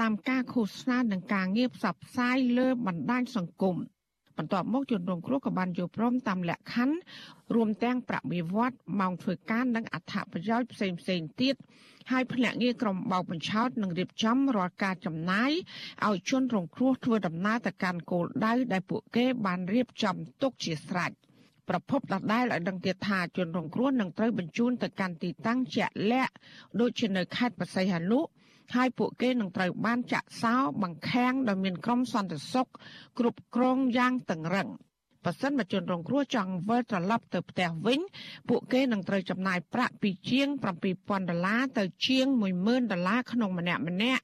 [0.00, 3.76] តាមការឃោសនានិងការងារផ្សព្វផ្សាយលើបណ្ដាញសង្គម
[4.36, 6.96] បន្ទាប់មកជនរងគ្រោះក៏បានយល់ព្រមតាមលក្ខខណ្ឌ
[7.54, 11.54] រួមទាំងប្រាក់បៀវត្សម៉ោងធ្វើការនិងអត្ថប្រយោជន៍ផ្សេងផ្សេងទៀត
[12.10, 15.52] ហើយភ្នាក់ងារក្រុមបោកបញ្ឆោតនឹងរៀបចំរាល់ការចំណាយ
[16.08, 21.12] ឲ្យជនរងគ្រោះធ្វើដំណើរទៅកាន់គោលដៅដែលពួកគេបានរៀបចំទុកជាស្រេច។
[21.68, 26.34] ប្រភពដដែលឲ្យដឹងទៀតថាជនរងគ្រោះនឹងត្រូវបញ្ជូនទៅកាន់ទីតាំងជាក់លាក់
[26.80, 28.20] ដូចជានៅខេត្តបរសៃហនុ
[28.74, 32.68] ហើយពួកគេនឹងត្រូវបានចាក់សោបង្ខាំងដោយមានក្រុមសន្តិសុខ
[33.18, 34.68] គ្រប់គ្រងយ៉ាងតឹងរ៉ឹង
[35.24, 38.00] បើសិនបើជនរងគ្រោះចង់វិលត្រឡប់ទៅផ្ទះវិញ
[38.48, 40.48] ពួកគេនឹងត្រូវចំណាយប្រាក់ពីជាង
[40.88, 42.26] 7000ដុល្លារទៅជាង
[42.60, 44.22] 10000ដុល្លារក្នុងម្នាក់ម្នាក់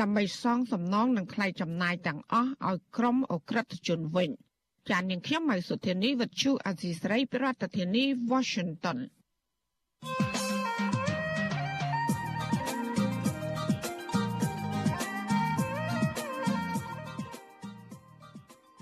[0.00, 4.30] ដើម្បីសងសំណងនឹងថ្លៃចំណាយទាំងអស់ឲ្យក្រុមអក្រិតជនវិញ។
[4.90, 8.98] ចាននាងខ្ញុំម៉ៃសុធានីវិទ្យុអាស៊ីស្រីប្រធានាធិបតី Washington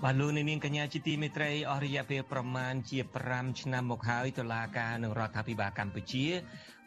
[0.03, 2.99] បាទលោកនាងកញ្ញាជាទីមេត្រីអស់រយៈពេលប្រមាណជា
[3.29, 6.25] 5ឆ្នាំមកហើយតុលាការនឹងរដ្ឋាភិបាលកម្ពុជា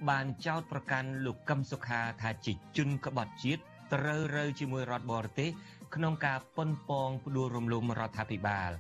[0.09, 3.63] បានចោទប្រកាន់លោកកឹមសុខាថាជាជនក្បត់ជាតិ
[3.95, 5.51] ត្រូវរើជាមួយរដ្ឋបរទេស
[5.95, 8.71] ក្នុងការប៉ុនប៉ងផ្ដួលរំលំរដ្ឋាភិបាល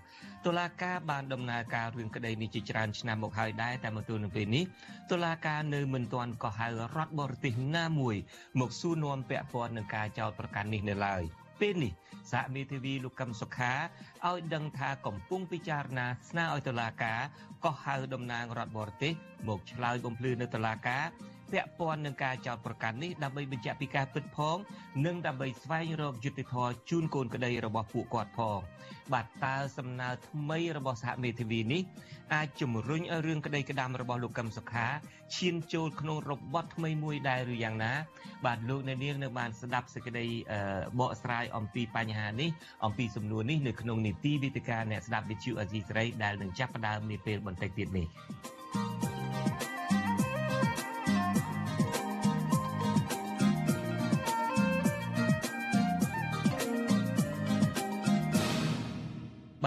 [0.46, 4.64] តុលាការបានដំណើរការរឿងក្តីនេះជាច្រើនឆ្នាំមកហើយដែរតែមកទល់នឹងពេលនេះ
[5.10, 8.16] តុលាការនៅមិនទាន់ក៏ហៅរដ្ឋបរទេសណាមួយ
[8.60, 11.22] មកសួរនាំពាក់ព័ន្ធនឹងការចោទប្រកាន់នេះនៅឡើយ
[11.60, 11.92] ពេលនេះ
[12.32, 13.72] សហមេធាវីលោកកឹមសុខា
[14.28, 17.20] ឲ្យដឹងថាកំពុងពិចារណាស្នើឲ្យតុលាការ
[17.64, 19.12] ក៏ហៅតំណាងរដ្ឋបរទេស
[19.48, 21.04] មកឆ្លើយបំភ្លឺនៅតុលាការ
[21.52, 24.56] ពាក់ព័ន្ធនឹងការចោទប្រកាន់នេះដើម្បីបញ្ជាក់ពីការពិតផង
[25.06, 28.60] និងដើម្បីស្វែងរកយុត្តិធម៌ជូនកូនក្តីរបស់ពួកគាត់ផង
[29.12, 31.82] បាទតើសំណើថ្មីរបស់សហមេធាវីនេះ
[32.34, 34.86] អាចជំរុញឲ្យរឿងក្តីក្តាំរបស់លោកកឹមសុខា
[35.36, 37.92] ឈានចូលក្នុងរបបថ្មីមួយដែរឬយ៉ាងណា
[38.46, 40.26] បាទលោកអ្នកនាងនៅបានស្ដាប់សេចក្តី
[41.00, 42.50] បកស្រាយអំពីបញ្ហានេះ
[42.84, 48.06] អំពីសំណួរនេះនៅក្នុងនីតិវិទ្យាអ្នកស្ដាប់វិទ្យុអេស៊ីសេរីដែលនឹងចាប់ផ្ដើមនាពេលបន្តិចទៀតនេះ
[48.74, 49.17] thank you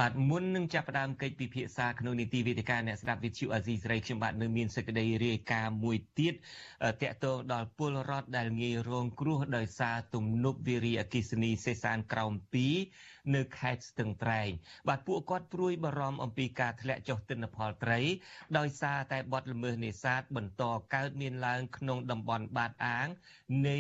[0.02, 12.32] បាទមុននឹងចាប់ផ្ដើមកិច្ចពិភាក្សាក្នុងនីតិវេទិកាអ្នកស្ដាប់វិទ្យុអាស៊ីសេរីខ្ញុំបាទនៅមានសេចក្តីរាយការណ៍មួយទៀតតកតងដល់ពលរដ្ឋដែលងាយរងគ្រោះដោយសារទំនប់វារីអគិសនីសេសានក្រោម
[12.84, 14.50] 2នៅខេត្តស្ទឹងត្រែង
[14.88, 18.00] បាទពួកគាត់ព្រួយបារម្ភអំពីការធ្លាក់ចុះទិន្នផលត្រី
[18.58, 23.08] ដោយសារតែបទល្មើសនេសាទបន្តកើតមានឡើងក្នុងតំបន់បាតអាង
[23.68, 23.78] នៃ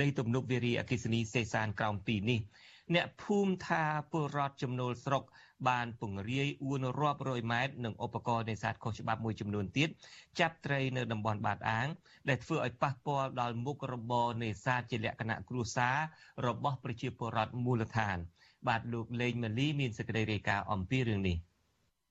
[0.00, 2.40] នៃទំនប់វារីអគិសនីសេសានក្រោម2នេះ
[2.94, 3.82] អ្នកភូមិថា
[4.12, 5.22] ពលរដ្ឋចំណូលស្រុក
[5.68, 9.88] បានពង្រាយអួនរាប់រយម៉ែត្រនិងឧបករណ៍នេសាទខុសច្បាប់មួយចំនួនទៀត
[10.38, 11.88] ចាប់ត្រីនៅតំបន់បាតអាង
[12.28, 15.96] ដែលធ្វើឲ្យប៉ះពាល់ដល់មុខរបរនេសាទជាលក្ខណៈគ្រួសារ
[16.46, 18.18] របស់ប្រជាពលរដ្ឋមូលដ្ឋាន
[18.68, 21.36] បាទលោកលេងម៉ាលីមានសេចក្តីរាយការណ៍អំពីរឿងនេះ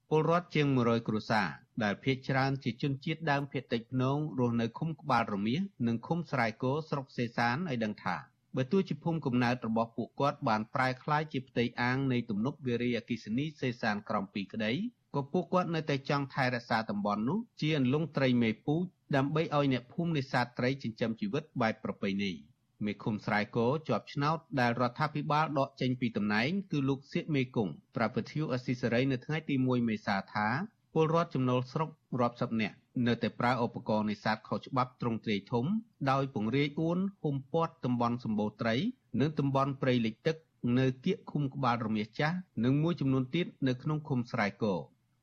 [0.08, 1.48] ពលរដ្ឋជាង100គ្រួសារ
[1.82, 8.16] ដែលភ ieck ច្រើនជាជនជាតិដើមភាគតិចភ្នងរស់នៅឃុំក្បាលរមៀសនិងឃុំស្រែគោស្រុកសេសានឲ្យដឹងថា
[8.56, 14.72] បើទោះជាភូមិកំណើតរបស់ពួកគាត់បានប្រែក្លាយជាផ្ទៃអាងនៃទំនប់វារីអគ្គិសនីសេសានក្រំ2ក្តី
[15.14, 18.84] ក៏ពួកគាត់នៅតែចង់ថែរក្សាតំបន់នោះជាអន្លង់ត្រីមេពូជ
[19.16, 22.32] ដើម្បីឲ្យអ្នកភូមិនេសាទត្រីចិញ្ចឹមជីវិតបែបប្រពៃណី
[22.86, 30.48] មេឃុំស្រែគោជាប់ឆ្នោតដែលរដ្ឋាភិបាលដកចេញពីតំណែងគឺលោកសៀកមេគង្គប្រពន្ធអស៊ីសេរីនៅថ្ងៃទី1មេសាថា
[30.94, 31.88] ពលរដ្ឋចំណូលស្រុក
[32.20, 32.76] រាប់សិបនាក់
[33.06, 35.64] នៅតែប្រើឧបករណ៍នេសាទខុសច្បាប់ទ្រង់ទ្រាយធំ
[36.10, 38.74] ដោយពង្រាយអួនហុំព័ទ្ធតំបន់សម្បូរត្រី
[39.20, 40.36] និងតំបន់ព្រៃលិចទឹក
[40.78, 44.74] នៅគៀកឃុំក្បាលរមៀសចាស់និងមួយចំនួនទៀតនៅក្នុងឃុំស្រែគោ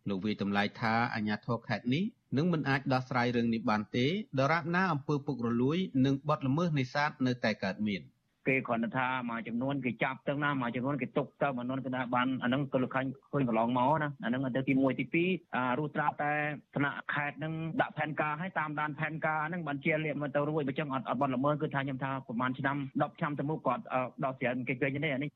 [0.10, 2.04] លោកវាតម្លៃថាអាញាធរខេត្តនេះ
[2.38, 4.06] នឹងមិនអាចដោះស្រាយរឿងនេះបានទេ
[4.40, 8.02] ដរាបណាអំពើពុករលួយ និងបទល្មើសនេសាទនៅតែកើតមាន។
[8.48, 16.34] គេគ្រាន់តែថាមួយចំនួនគេចាប់ទៅណាមួយចំនួនគេទុកទៅមួយចំនួនគេថាបានអាហ្នឹងក៏លខាញ់ឃើញកន្លងមកណាអាហ្នឹងទៅទី1ទី2អារੂត្រាប់តែ
[16.76, 23.84] ថ្នាក់ខេត្តហ្នឹងដាក់ផែនការឲ្យតាមដានផែនការហ្នឹងបានជាលៀកមកទៅរួចបើចឹងអត់អត់បានល្មើសគឺថាខ្ញុំថាប្រហែលឆ្នាំ10ឆ្នាំទៅមុខគាត់
[24.24, 25.30] ដល់ស្រានគេគេនេះអានេះ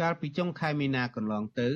[0.00, 1.68] កាលពីចុងខែមីនាកន្លងទៅ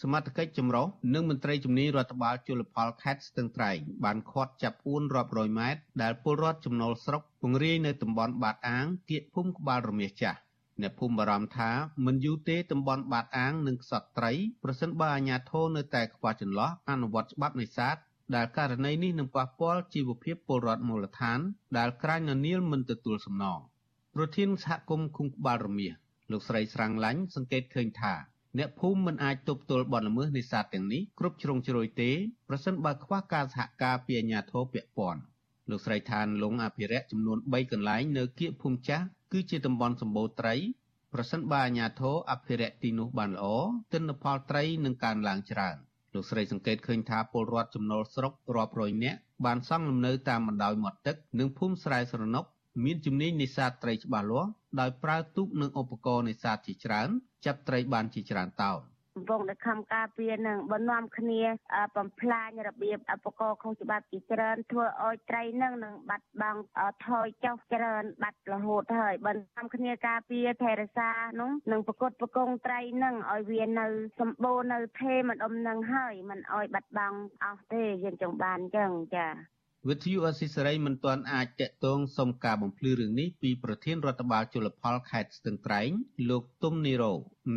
[0.00, 10.38] សមត្ថកិច្ចចម្រុះនិងមន្ត្រីជំនាញរដ្ឋបាលជលផលខេត្តស្ទឹងត្រែងបានឃាត់ចាប់អួនរាប់រយម៉ែត្រដែលពលរដ្ឋចំណូលស្រុកពង្រាយនៅតំបន់បាតអាងគៀកភូមិក្បាលរមាសចាស់
[10.80, 11.70] អ្នកភូមិបារម្ភថា
[12.06, 14.32] មិនយូរទេតំបន់បាតអាងនឹងខ្សត់ត្រី
[14.62, 17.96] ប្រសិនបើអាជ្ញាធរនៅតែខ្វះចន្លោះអនុវត្តច្បាប់នេសាទ
[18.34, 21.40] ដែលករណីនេះនឹងប៉ះពាល់ជីវភាពពលរដ្ឋមូលដ្ឋាន
[21.78, 23.58] ដែលក្រាញននាលមិនទទួលសំណង
[24.14, 25.92] ប្រធានសហគមន៍ឃុំក្បាលរមៀស
[26.30, 28.14] លោកស្រីស្រាំងឡាញ់សង្កេតឃើញថា
[28.58, 32.10] អ្នកភូមិមិនអាចទប់ទល់បទល្មើសនេសាទទាំងនេះគ្រប់ជ្រុងជ្រោយទេ
[32.48, 35.20] ប្រសិនបើខ្វះការសហការពីអាជ្ញាធរពាក់ព័ន្ធ
[35.70, 40.54] លោកស្រីឋានលងអភិរក្សចំនួន3កន្លែងនៅគៀកភូមិចាស់គឺជាតំបន់សម្បូរត្រី
[41.12, 43.44] ប្រសិនបើអាជ្ញាធរអភិរក្សទីនោះបានល្អ
[43.92, 45.76] ទិន្នផលត្រីនឹងកើនឡើងច្រើន
[46.14, 52.44] លោកស្រីសង្កេតឃើញថាពលរដ្ឋចំណូលស្រុករាប់រយនាក់បានសង់លំនៅតាមបណ្ដោយមាត់ទឹកនិងភូមិស្រែស្រណុក
[52.84, 54.50] មានជំនាញនេសាទត្រីច្បាស់លាស់
[54.80, 57.08] ដោយប្រើទូកនិងឧបករណ៍នេសាទជាច្រើន
[57.44, 58.80] ចាប់ត្រីបានជាច្រើនតោន
[59.30, 61.42] វងនៅខំការពារនឹងបន្នាំគ្នា
[61.96, 66.60] បំផ្លាញរបៀបឧបករណ៍ខុសច្បាប់ជាច្រើនធ្វើឲ្យត្រីនឹងនឹងបាត់បង់
[67.06, 71.10] ថយចុះច្រើនបាត់រហូតហើយបន្នាំគ្នាការពារថែរក្សា
[71.40, 73.86] នោះនឹងប្រកួតប្រកងត្រីនឹងឲ្យវានៅ
[74.20, 79.51] សម្បូរនៅថេមិនអមនឹងហើយមិនឲ្យបាត់បង់អស់ទេយើងចង់បានអញ្ចឹងចា
[79.88, 85.90] វិទ្យុអស៊ីសេរីមិនទាន់អាចតាក់ទងសុំការបំភ្លឺរឿងនេះពីប្រធានរដ្ឋបាលជលផលខេត្តស្ទឹងត្រែង
[86.30, 87.14] លោកទុំនីរ៉ូ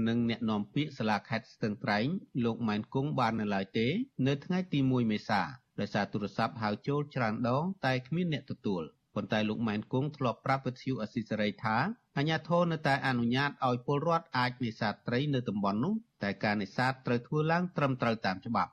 [0.07, 2.07] និងអ្នកនាំពាក្យសាលាខេត្តស្ទឹងត្រែង
[2.45, 3.88] លោកម៉ែនគង់បាននៅឡើយទេ
[4.28, 5.41] នៅថ្ងៃទី1មេសា
[5.80, 8.84] ដោយសារទូរស័ព្ទហៅចូលច្រើនដង តែគ្មានអ្នកទទួល
[9.15, 11.78] ប៉ុន្តែលោកម៉ែនគង់ធ្លាប់ប្រាប់វិទ្យុអស៊ីសេរីថា
[12.17, 18.71] អាជ្ញាធរនៅតែអនុញ្ញាតឲ្យពលរដ្ឋអាចនេសាទត្រីនៅតំបន់នោះតែការនេសាទត្រូវធ្វើឡើងត្រឹមត្រូវតាមច្បាប់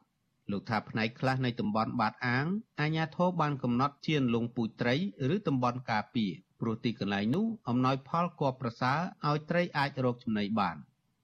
[0.53, 2.47] លោកថាផ្នែកខ្លះនៃតំបន់បាតអាង
[2.81, 4.95] អាជ្ញាធរបានកំណត់ជាលងពូជត្រី
[5.35, 8.99] ឬតំបន់ការពារព្រោះទីកន្លែងនោះអំណោយផលគបប្រសើរ
[9.29, 10.77] ឲ្យត្រីអាចរកចំណីបាន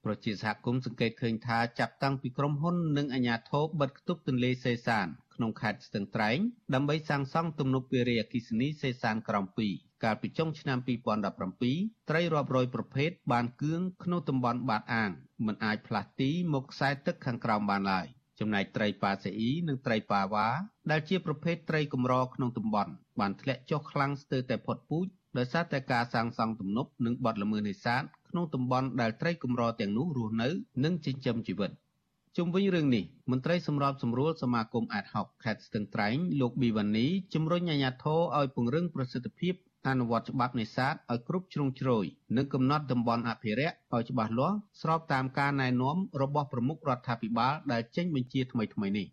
[0.05, 6.37] ប្រជាសហគមន៍សង្កេតឃើញថាចាប់តាំងពីក្រុមហ៊ុននិងអាជ្ញាធរបិទគប់ទន្លេសេសានក្នុងខេត្តស្ទឹងត្រែង
[6.73, 10.77] ដើម្បីសាងសង់ទំនប់វារីអគ្គិសនីសេសានក្រំ2កាលពីចុងឆ្នាំ
[11.43, 15.11] 2017ត្រីរាប់រយប្រភេទបានគឿងក្នុងតំបន់បាតអាង
[15.45, 18.07] មិនអាចផ្លាស់ទីមកខ្សែទឹកខាងក្រោមបានឡើយ
[18.39, 20.47] ចំណែកត្រីប៉ាសេអ៊ីនិងត្រីប៉ាវ៉ា
[20.91, 30.49] ដែលជាប្រភេទត្រីកម្រក្នុងតំបន់បានធ្លាក់ចុះខ្លាំងស្ទើរតែផុតពូជដោយសារតែការសាងសង់ទំនប់និងបទល្មើសនេសាទក្នុងតំបន់ដែលត្រីកម្រទាំងនោះរស់នៅ
[30.83, 31.71] និងចិញ្ចឹមជីវិត
[32.37, 39.53] ជុំវិញរឿងនេះមន្ត្រីសម្របសម្រួលសមាគមអាតហុកខេត្តស្ទឹងត្រែងលោកប៊ីវ៉ានីជំរុញអាជ្ញាធរឲ្យពង្រឹងប្រសិទ្ធភាព
[39.87, 42.05] អនុវត្តច្បាប់នេសាទឲ្យគ្រប់ជ្រុងជ្រោយ
[42.37, 49.07] និងកំណត់តំបន់អភិរក្សឲ្យច្បាស់លាស់ស្របតាមការណែនាំរបស់ប្រមុខរដ្ឋាភិបាលដែលចេញបញ្ជាថ្មីៗនេះ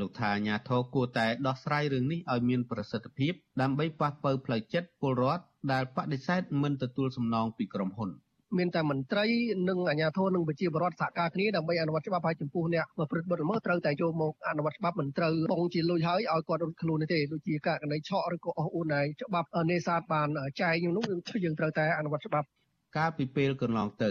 [0.00, 8.10] លោកថាអាញាធរគួរតែដោះស្រាយរឿងនេះឲ្យមានប្រសិទ្ធភាពដើម្បីប៉ះប៉ូវផ្លូវចិត្តពលរដ្ឋដែលបដិសេធមិនទទួលសំណងពីក្រុមហ៊ុន។
[8.58, 9.26] មានតែមន្ត្រី
[9.68, 20.28] និងអាជ្ញាធរនិងប្រជាពលរដ្ឋសហការគ្នាដើម្បីអនុវត្តច្បាប់ហើយចំពោះអ្នកប្រព្រឹត្តបទល្មើសត្រូវតែចូលមកអនុវត្តច្បាប់មិនត្រូវបងជាលុយហើយឲ្យគាត់រត់ខ្លួនទេដូចជាករណីឆក់ឬក៏អស់អួនហើយច្បាប់នេសាទបាន
[20.60, 21.04] ចែងនោះ
[21.44, 22.46] យើងត្រូវតែអនុវត្តច្បាប់
[22.96, 24.10] កាលពីពេលកន្លងទៅ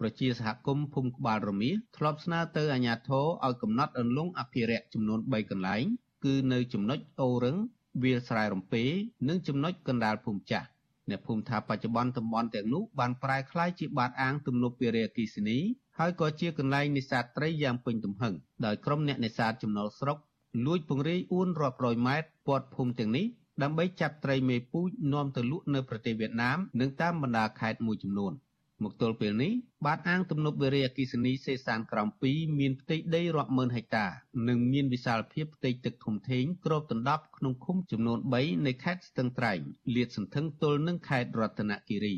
[0.00, 5.84] ប្រជាសហគមន៍ភូមិក្បាលរមៀធ្លាប់ស្នើទៅអាជ្ញាធរឲ្យកំណត់អន្លង់អភិរក្សចំនួន3កន្លែង
[6.24, 7.56] គឺនៅចំណុចអូរឹង
[8.02, 8.82] វាលស្រែរំពេ
[9.28, 10.66] និងចំណុចកណ្ដាលភូមិចាស់
[11.10, 15.58] អ្នកភូមិថាបច្ចុប្បន្នតំបន់ទាំងនោះបានប្រែក្លាយជាបាតអាងទំនប់វារីអគ្គិសនី
[15.98, 18.34] ហើយក៏ជាកន្លែងនេសាទត្រីយ៉ាងពេញទំហឹង
[18.64, 20.18] ដោយក្រុមអ្នកនេសាទចំណុលស្រុក
[20.66, 23.26] លួចពង្រាយអួនរាប់រយម៉ែត្រព័ទ្ធភូមិទាំងនេះ
[23.62, 28.32] ដើម្បីចាប់ត្រីមេពូជនាំទៅលក់នៅប្រទេសវៀតណាមនិងតាមបណ្ដាខេត្តមួយចំនួន។
[28.82, 29.52] មកទល់ពេលនេះ
[29.86, 34.06] បាតអាងទំនប់វារីអគ្គិសនីសេសានក្រោម2មានផ្ទៃដីរាប់ម៉ឺនហិកតា
[34.48, 39.58] និងមានវិសាលភាពផ្ទៃទឹកធំធេងគ្របដណ្ដប់ក្នុងឃុំចំនួន3នៃខេត្តស្ទឹងត្រែង
[39.94, 42.16] លាតសន្ធឹងទល់នឹងខេត្តរតនគិរី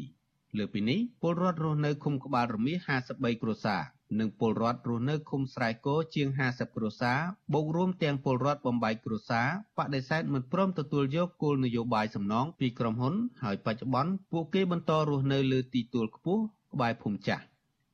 [0.59, 3.83] លើពីនេះពលរដ្ឋរស់នៅឃុំក្បាលរមៀស53គ្រួសារ
[4.19, 7.19] និងពលរដ្ឋរស់នៅឃុំស្រែគោជាង50គ្រួសារ
[7.53, 9.49] បូករួមទាំងពលរដ្ឋបំបីគ្រួសារ
[9.79, 16.43] បដិសេធមិនព្រមទទួលយកគោលនយោបាយសំណងពីក្រុមហ៊ុន ហើយបច្ចុប្បន្នពួកគេបន្តរស់នៅលើទីទួលខ្ពស់
[16.73, 17.43] ក្បែរភូមិចាស់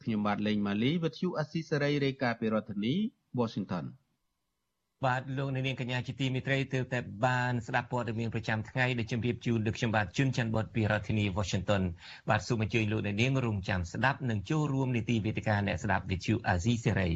[0.02, 2.94] ខ្ញុំបាទលេងម៉ាលីវិទ្យុអស៊ីសេរីរាយការណ៍ពីរដ្ឋធានី
[3.38, 3.84] Washington
[5.04, 11.82] បាទលោកនាងកញ្ញាជាទីមេត្រីទើបតែបានស្ដាប់ព័ត៌មានប្រចាំថ្ងៃដែលជម្រាបជូនលោកខ្ញុំបាទជួនច័ន្ទបតពីរដ្ឋធានី Washington
[12.28, 17.10] បាទសូមអញ្ជើញលោកនាងរងចាំស្ដាប់និងចូលរួមនីតិវេទិកាអ្នកស្ដាប់វិទ្យុអាស៊ីសេរី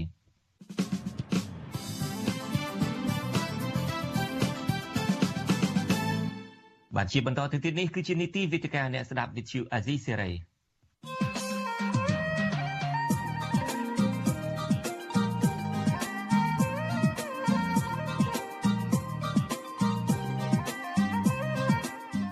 [6.96, 10.30] បាទជាបន្តទៅទៀតនេះគឺជានីតិវេទិកាអ្នកស្ដាប់វិទ្យុអាស៊ីសេរី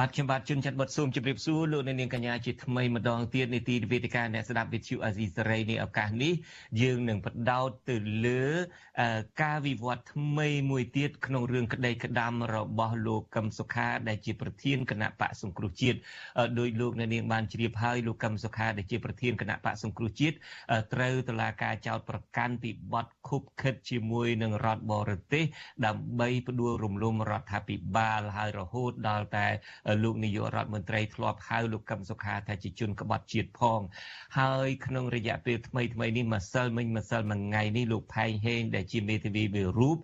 [0.00, 6.32] បាទខ្ញុំបាទជួនច័ន្ទបុតស៊ូមជម្រាបសួរលោកអ្នកនាងកញ្ញាជាថ្មីម្ដងទៀតនីតិវេទិកាអ្នកស្ដាប់វិទ្យុអាស៊ីសេរីនេះឱកាសនេះ
[6.82, 8.44] យើងនឹងបដោតទៅលើ
[9.42, 15.98] ការវិវត្តថ្មីមួយទៀតក្នុងរឿងក្តីក្តាំរបស់លោកកឹមសុខាដែលជាប្រធានគណៈបកសង្គ្រោះជាតិ
[16.58, 20.36] ដោយលោកអ្នកនាងបានជ្រាបហើយលោកកឹមសុខាដែលជាប្រធានគណៈបកសង្គ្រោះជាតិ
[20.94, 25.44] ត្រូវតុលាការចោទប្រកាន់ពីបទខុបខិតជាមួយនឹងរដ្ឋបរទេស
[25.86, 29.48] ដើម្បីផ្ដួលរំលំរដ្ឋាភិបាលហើយរហូតដល់តែ
[30.02, 33.80] លោកនាយករដ្ឋមន្ត្រីធ្លាប់ហៅលោកកឹមសុខាថាជាជនក្បត់ជាតិផង
[34.38, 39.96] ហើយក្នុងរយៈពេលថ្មីថ្មីនេះម្សិលមិញម្សិលមួយថ្ងៃនេះលោកផែងហេងដែលជាមេធាវីមួយរូប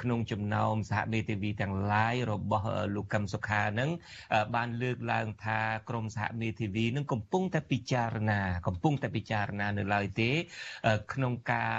[0.00, 3.90] ក្នុងចំណោមសហមេធាវីទាំងឡាយរបស់លោកកឹមសុខានឹង
[4.54, 10.30] បានលើកឡើងថាក្រមសហមេធាវីនឹងកំពុងតែពិចារណាកំពុងតែពិចារណានៅឡើយទេ
[11.12, 11.74] ក្នុងការ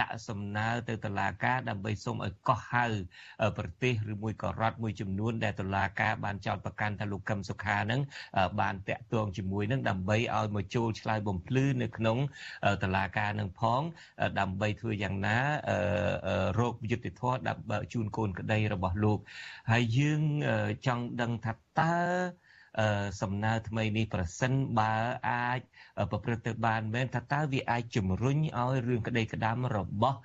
[0.00, 2.86] ដាក់សំណើទៅតុលាការដើម្បីសូមឲ្យកោះហៅ
[3.58, 8.00] ប្រទេសឬមួយក៏រដ្ឋមួយចំនួនដែលតុលាការបានចោទប្រកាន់ថាលោកកឹមសុខានឹង
[8.60, 12.18] បានតាក់ទងជាមួយនឹងដើម្បីឲ្យមកចូលឆ្លើយបំភ្លឺនៅក្នុង
[12.82, 13.82] តុលាការនឹងផង
[14.40, 15.38] ដើម្បីធ្វើយ៉ាងណា
[16.58, 19.18] រោគយុត្តិធម៌ដើម្បីជូនកូនក្តីរបស់លោក
[19.70, 20.22] ហើយយើង
[20.86, 21.96] ចង់ដឹងថាតើ
[23.20, 24.94] សំណើថ្មីនេះប្រសិនបើ
[25.28, 25.60] អាច
[26.10, 30.18] ប្រព្រឹត្តទៅបានមែនថាតើវាអាចជំរុញឲ្យរឿងក្តីក្តាំរបស់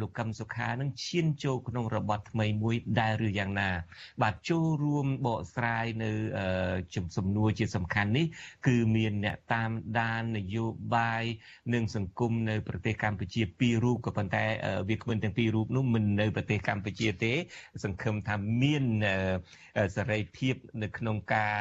[0.00, 3.70] លោកកឹមសុខានឹងឈានចូលក្នុងរបបថ្មីមួយដែរឬយ៉ាងណា
[4.22, 6.10] បាទចូលរួមបកស្រាយនៅ
[6.94, 8.26] ជំសំណួរជាសំខាន់នេះ
[8.66, 9.70] គឺមានអ្នកតាម
[10.00, 11.24] ដាននយោបាយ
[11.74, 14.44] និងសង្គមនៅប្រទេសកម្ពុជាពីររូបក៏ប៉ុន្តែ
[14.88, 17.32] វាគ្មិនទាំងពីររូបនោះមិននៅប្រទេសកម្ពុជាទេ
[17.84, 18.84] សង្ឃឹមថាមាន
[19.96, 21.56] សេរីភាពនៅក្នុងការ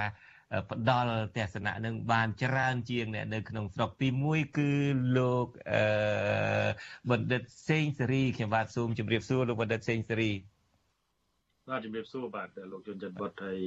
[0.69, 4.71] ផ្ដល់ទស្សនៈនឹងបានច្រើនជាងអ្នកនៅក្នុងស្រុកទី1គឺ
[5.17, 5.83] លោកអឺ
[7.11, 10.31] បណ្ឌិតសេងសេរីខ្ញុំបាទសូមជម្រាបសួរលោកបណ្ឌិតសេងសេរី
[11.69, 13.59] បាទជម្រាបសួរបាទលោកជនច័ន្ទវត្តហើយ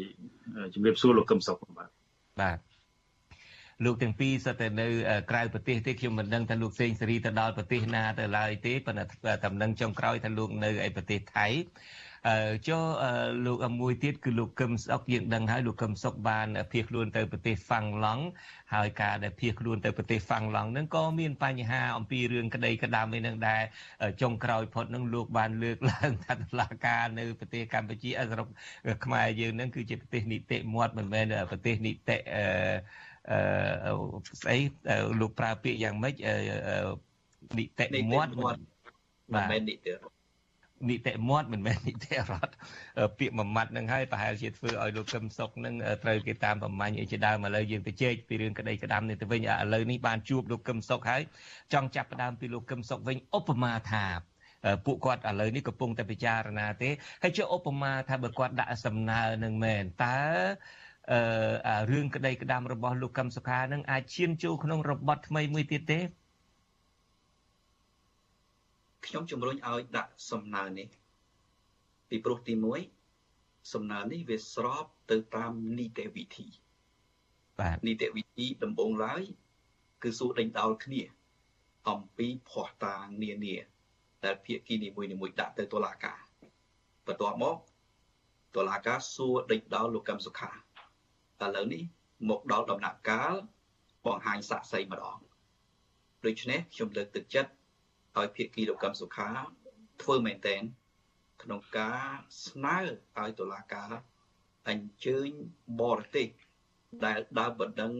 [0.74, 1.90] ជម្រាបសួរលោកកឹមសុខបាទ
[2.42, 2.58] បាទ
[3.84, 4.86] លោកទាំងពីរសិតតែនៅ
[5.30, 11.64] ក្រៅប្រទេសទេខ្ញុំមិនដឹងថាលោកសេងសេរីទៅដល់ប្រទេសណាទៅឡើយទេប៉ុន្តែតំណឹងចុងក្រោយថាលោកនៅឯប្រទេសថៃអឺ
[12.68, 12.82] ចុះ
[13.46, 18.24] លោកមួយទៀតគឺលោកកឹមសុកយើងដឹងហើយលោកកឹមសុកបានភៀសខ្លួនទៅប្រទេសហ្វាំងឡង់
[18.74, 23.62] ហើយការដែលភៀសខ្លួនទៅប្រទេសហ្វាំងឡង់ហ្នឹងក៏មានបញ្ហាអំពីរឿងក្តីក្តាមឯហ្នឹងដែរ
[24.22, 28.46] ចុងក្រោយផុតហ្នឹងលោកបានលើកឡើងថាតុលាការនៅប្រទេសកម្ពុជាអសរុប
[29.04, 32.44] ខ្មែរយើងហ្នឹងគឺជាប្រទេសនីតិមាត់មិនមែនប្រទេសនីតិអឺ
[33.86, 33.94] អឺ
[34.42, 34.58] ស្អី
[35.20, 36.14] លោកប្រើពាក្យយ៉ាងម៉េច
[37.58, 38.30] នីតិមាត់
[39.34, 40.13] មិនមែននីតិរដ្ឋ
[40.88, 42.52] នីតិមាត់មិនមែននីតិរដ្ឋ
[43.18, 51.22] ពាក្យមួយម៉ាត់នឹងហើយប្រហែលជាធ្វើឲ្យលោកកឹមសុខនឹងត្រូវគេតាមប្រមាញ់អីជាដើមឥឡូវយើងទៅជែកពីរឿងក្តីក្តាំនេះទៅវិញឥឡូវនេះបានជួបលោកកឹមសុខហើយ
[51.72, 54.04] ចង់ចាប់ផ្ដើមពីលោកកឹមសុខវិញឧបមាថា
[54.84, 56.90] ពួកគាត់ឥឡូវនេះកំពុងតែពិចារណាទេ
[57.22, 60.18] ហើយជាឧបមាថាបើគាត់ដាក់សំណើនឹងមែនតើ
[61.12, 66.00] អឺរឿងក្តីក្តាំរបស់លោកកឹមសុខានឹងអាចឈានចូលក្នុងរបបថ្មីមួយទៀតទេ
[69.06, 70.88] ខ្ញុំជំរុញឲ្យដាក់សំណើនេះ
[72.08, 72.54] ពីព្រោះទី
[73.12, 76.46] 1សំណើនេះវាស្របទៅតាមនីតិវិធី
[77.60, 79.22] បាទនីតិវិធីដំបូងឡើយ
[80.02, 81.02] គឺសួរដេញដោលគ្នា
[81.88, 83.56] អំពីភ័ស្តុតាងនានា
[84.24, 86.18] ដែលភាគីនីមួយៗដាក់ទៅតុលាការ
[87.06, 87.56] បន្ទាប់មក
[88.56, 90.56] តុលាការសួរដេញដោលលោកកឹមសុខាឥ
[91.56, 91.82] ឡូវនេះ
[92.28, 93.34] មកដល់ដំណាក់កាល
[94.06, 95.18] បង្ហាញសាក់សីម្ដង
[96.24, 97.50] ដូច្នេះខ្ញុំលើកទឹកចិត្ត
[98.18, 99.28] ឲ្យភាគីលោកកឹមសុខា
[100.02, 100.62] ធ្វើមែនតែន
[101.42, 102.04] ក្នុងការ
[102.46, 102.78] ស្នើ
[103.18, 103.92] ឲ្យតុលាការ
[104.68, 105.28] អញ្ជើញ
[105.80, 106.28] បរទេស
[107.04, 107.92] ដែលដើរបណ្ដឹង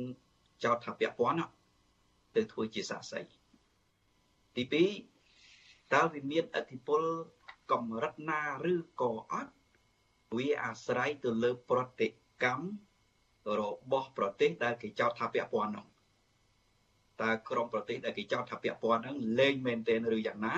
[0.65, 1.43] ចោតថាពាក់ព័ន្ធ
[2.35, 3.21] ទៅធ្វើជាសាក្សី
[4.57, 4.65] ទី
[5.29, 7.03] 2តើវាមានអធិពល
[7.73, 8.43] កម្រិតណា
[8.73, 9.53] ឬក៏អត់
[10.37, 12.09] វាអាស្រ័យទៅលើប្រតិ
[12.45, 12.69] កម្ម
[13.61, 15.87] របស់ប្រទេសដែលគេចោទថាពាក់ព័ន្ធនោះ
[17.23, 20.55] តើក្រមប្រទេសដែលគេចោទថាពាក់ព័ន្ធហ្នឹងលេងមែនទែនឬយ៉ាងណា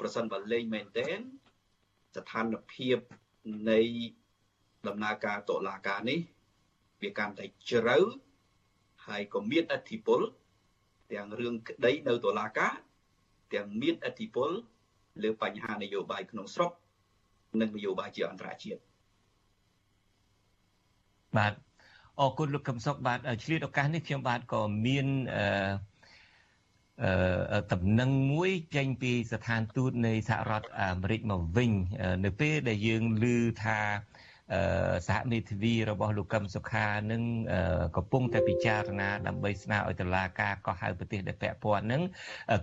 [0.00, 1.18] ប្រសិនបើលេងមែនទែន
[2.16, 2.96] ស្ថានភាព
[3.70, 3.80] នៃ
[4.88, 6.20] ដំណើរការតុលាការនេះ
[7.02, 7.98] វាកាន់តែជ្រៅ
[9.06, 10.20] ហើយក៏មានអធិពល
[11.12, 12.72] ទាំងរឿងក្តីនៅតុលាការ
[13.54, 14.50] ទាំងមានអធិពល
[15.22, 16.70] លើបញ្ហានយោបាយក្នុងស្រុក
[17.60, 18.80] និងនយោបាយជាអន្តរជាតិ
[21.36, 21.52] បាទ
[22.20, 25.06] អរគុណលោកកឹមសុខបាទឆ្លៀតឱកាសនេះខ្ញុំបាទក៏មាន
[25.36, 25.44] អឺ
[27.52, 31.70] អឺតំណែងមួយចេញពីស្ថានទូតនៃសហរដ្ឋអាមេរិកមកវិញ
[32.24, 33.26] នៅពេលដែលយើងឮ
[33.64, 33.80] ថា
[35.08, 37.22] សហមេធាវីរបស់លោកកឹមសុខានឹង
[37.96, 42.02] កំពុងតែពិចារណាដើម្បីស្នើឲ្យតុលាការកោះហៅប្រទេសដែលពាក់ព័ន្ធនឹង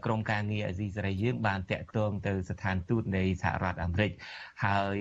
[0.06, 4.12] ក្រមការងារអាស៊ីសេរីយើងបានតាក់ទងទៅស្ថានទូតនៃសហរដ្ឋអាមេរិក
[4.66, 4.96] ហើយ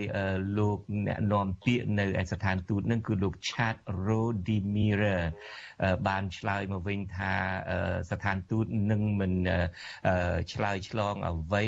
[0.59, 3.77] លោកអ្នកនាំពាក្យនៅឯស្ថានទូតនឹងគឺលោក Chad
[4.07, 5.19] Rodimira
[6.09, 7.33] បានឆ្លើយមកវិញថា
[8.11, 9.33] ស្ថានទូតនឹងមិន
[10.53, 11.67] ឆ្លើយឆ្លងអ្វី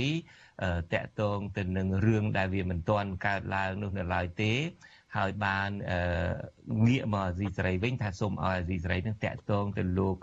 [0.95, 4.53] តកតងទៅនឹងរឿងដែលវាមិនទាន់កើតឡើងនោះនៅឡើយទេ
[5.17, 5.71] ហើយបាន
[6.87, 10.17] ងាកមកអាស៊ីសេរីវិញថាសូមឲ្យអាស៊ីសេរីនឹងតាក់ទងទៅលោក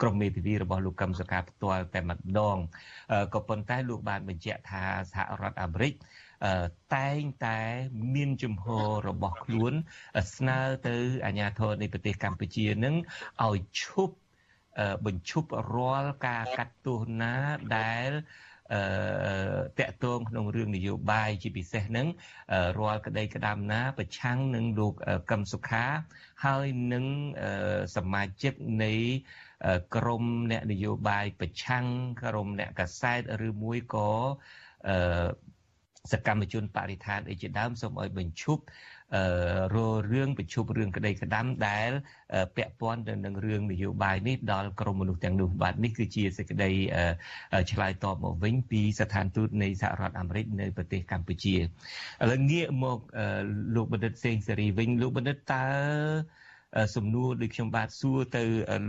[0.00, 2.56] ក្រុមមេធាវីរបស់លោកកឹមសុខាផ្ទាល់តែម្ដង
[3.34, 4.82] ក៏ប៉ុន្តែលោកបានបញ្ជាក់ថា
[5.12, 5.92] សហរដ្ឋអាមេរិក
[6.96, 7.58] តែងតែ
[8.14, 9.72] មានជំហររបស់ខ្លួន
[10.36, 10.96] ស្នើទៅ
[11.26, 12.94] អាជ្ញាធរនៃប្រទេសកម្ពុជានឹង
[13.46, 14.16] ឲ្យឈប់
[15.06, 17.34] បញ្ឈប់រាល់ការកាត់ទោសណា
[17.76, 18.49] ដែលអឺ
[19.78, 22.06] តកតងក្នុងរឿងនយោបាយជាពិសេសហ្នឹង
[22.78, 24.94] រាល់ក្តីក្តាំណា ប្រឆាំងនឹងលោក
[25.30, 25.84] កឹមសុខា
[26.44, 27.04] ហើយនឹង
[27.96, 28.54] សមាជិក
[28.84, 28.92] នៃ
[29.96, 31.84] ក្រមអ្នកនយោបាយប្រឆាំង
[32.24, 34.10] ក្រមអ្នកកសែតឬមួយក៏
[34.88, 34.96] អឺ
[36.12, 38.62] សកម្មជនបរិស្ថានអីជាដើមសូមឲ្យបញ្ឈប់
[39.74, 39.76] រ
[40.12, 41.90] រឿងប្រជុំរឿងក្តីក្តាំដែល
[42.56, 46.70] ពាក់ព័ន្ធទៅនឹងរឿងនយោបាយនេះដល់ក្រមមនុស្សទាំងនោះបាទនេះគឺជាសេចក្តី
[47.72, 51.60] ឆ្លើយតបមកវិញពីស្ថានទូតនៃសហរដ្ឋអាមេរិកនៅប្រទេសកម្ពុជាឥ
[52.30, 52.98] ឡូវងាកមក
[53.76, 55.64] លោកបណ្ឌិតសេងសេរីវិញលោកបណ្ឌិតតើ
[56.96, 58.42] សំណួរដូចខ្ញុំបាទសួរទៅ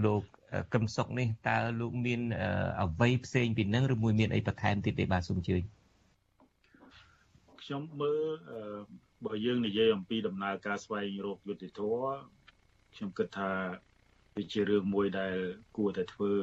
[0.06, 0.22] លោក
[0.74, 2.22] កឹមសុកនេះតើលោកមាន
[2.84, 5.81] អ្វីផ្សេងពីនឹងឬមួយមានអីបន្ថែមទៀតទេបាទសូមអញ្ជើញ
[7.64, 8.24] ខ្ញុំមើល
[9.26, 12.14] បើយើងនិយាយអំពីដំណើរការស្វែងរកយុត្តិធម៌
[12.96, 13.52] ខ្ញុំគិតថា
[14.38, 15.36] វាជារឿងមួយដែល
[15.78, 16.34] គួរតែធ្វើ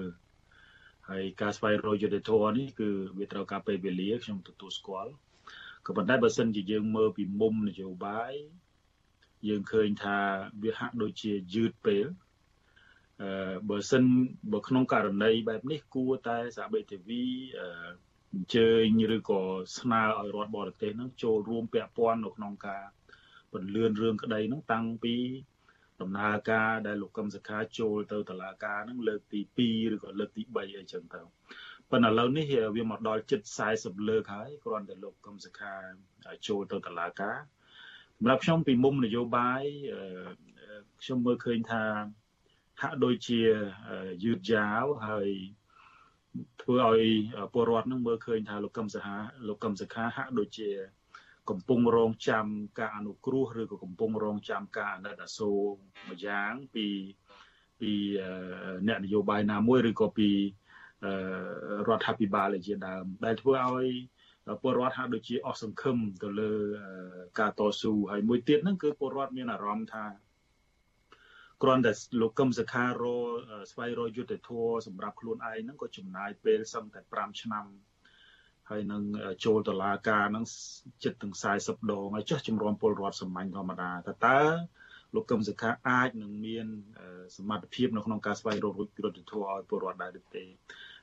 [1.08, 5.12] ហើយការស្វែងរកយុត្តិធម៌នេះគឺវាត្រូវការពេលវេលាខ្ញុំទទួលស្គាល់
[5.86, 8.34] ក៏ប៉ុន្តែបើសិនជាយើងមើលពីមុំនយោបាយ
[9.48, 10.18] យើងឃើញថា
[10.62, 12.06] វាហាក់ដូចជាយឺតពេល
[13.22, 14.02] អឺបើសិន
[14.52, 17.22] បើក្នុងករណីបែបនេះគួរតែសាបេធីវី
[17.60, 17.68] អឺ
[18.34, 18.68] អញ្ជើ
[18.98, 19.42] ញឬក៏
[19.78, 22.84] ស្នើឲ្យរដ្ឋបរទេសហ្នឹងចូលរួមពាក់ព័ន្ធនៅក្នុងការ
[23.52, 25.16] ពន្លឿនរឿងក្តីហ្នឹងតាំងពី
[26.00, 31.20] ដំណើរការដែលលោកកឹមសុខាចូលទៅតុលាការហ្នឹងលើកទី2ឬក៏លើកទី3អីចឹងទៅ
[31.90, 33.40] ប៉ុន្តែឥឡូវនេះវាមកដល់ជិត
[33.74, 35.74] 40លើកហើយគ្រាន់តែលោកកឹមសុខា
[36.46, 37.36] ចូលទៅតុលាការ
[38.16, 39.62] សម្រាប់ខ្ញុំពីមុំនយោបាយ
[41.02, 41.84] ខ្ញុំមើលឃើញថា
[42.82, 43.40] ហាក់ដូចជា
[44.24, 45.30] យឺតយ៉ាវហើយ
[46.62, 47.02] ធ្វើឲ្យ
[47.52, 49.16] ពលរដ្ឋនឹងមើលឃើញថាលោកកឹមសុខា
[49.48, 50.70] លោកកឹមសុខាហាក់ដូចជា
[51.50, 52.46] កំពុងរងចាំ
[52.78, 55.60] ការអនុគ្រោះឬក៏កំពុងរងចាំការអាណិតអាសូរ
[56.06, 56.86] មួយយ៉ាងពី
[57.80, 57.92] ពី
[58.88, 60.30] អ្នកនយោបាយណាមួយឬក៏ពី
[61.88, 63.88] រដ្ឋាភិបាលជាដើមដែលធ្វើឲ្យ
[64.62, 66.52] ពលរដ្ឋហាក់ដូចជាអស់សង្ឃឹមទៅលើ
[67.40, 70.04] ការតស៊ូហើយមួយទៀតហ្នឹងគឺពលរដ្ឋមានអារម្មណ៍ថា
[71.62, 73.04] គ្រាន់តែលោកកឹមសខារ
[73.70, 77.66] ស្វែងរកយុទ្ធធម៌សម្រាប់ខ្លួនឯងហ្នឹងក៏ចំណាយពេលសឹងតែ5ឆ្នាំ
[78.70, 79.02] ហើយនឹង
[79.44, 80.44] ចូលតឡាការហ្នឹង
[81.04, 84.40] ចិត្តទាំង40ដងហើយចុះជំរាំពលរដ្ឋសាមញ្ញធម្មតាតើតើ
[85.14, 86.66] លោកកឹមសុខាអាចនឹងមាន
[87.36, 90.44] សមត្ថភាពនៅក្នុងការស្វែងរករដ្ឋធម៌ឲ្យពលរដ្ឋដែរឬទេ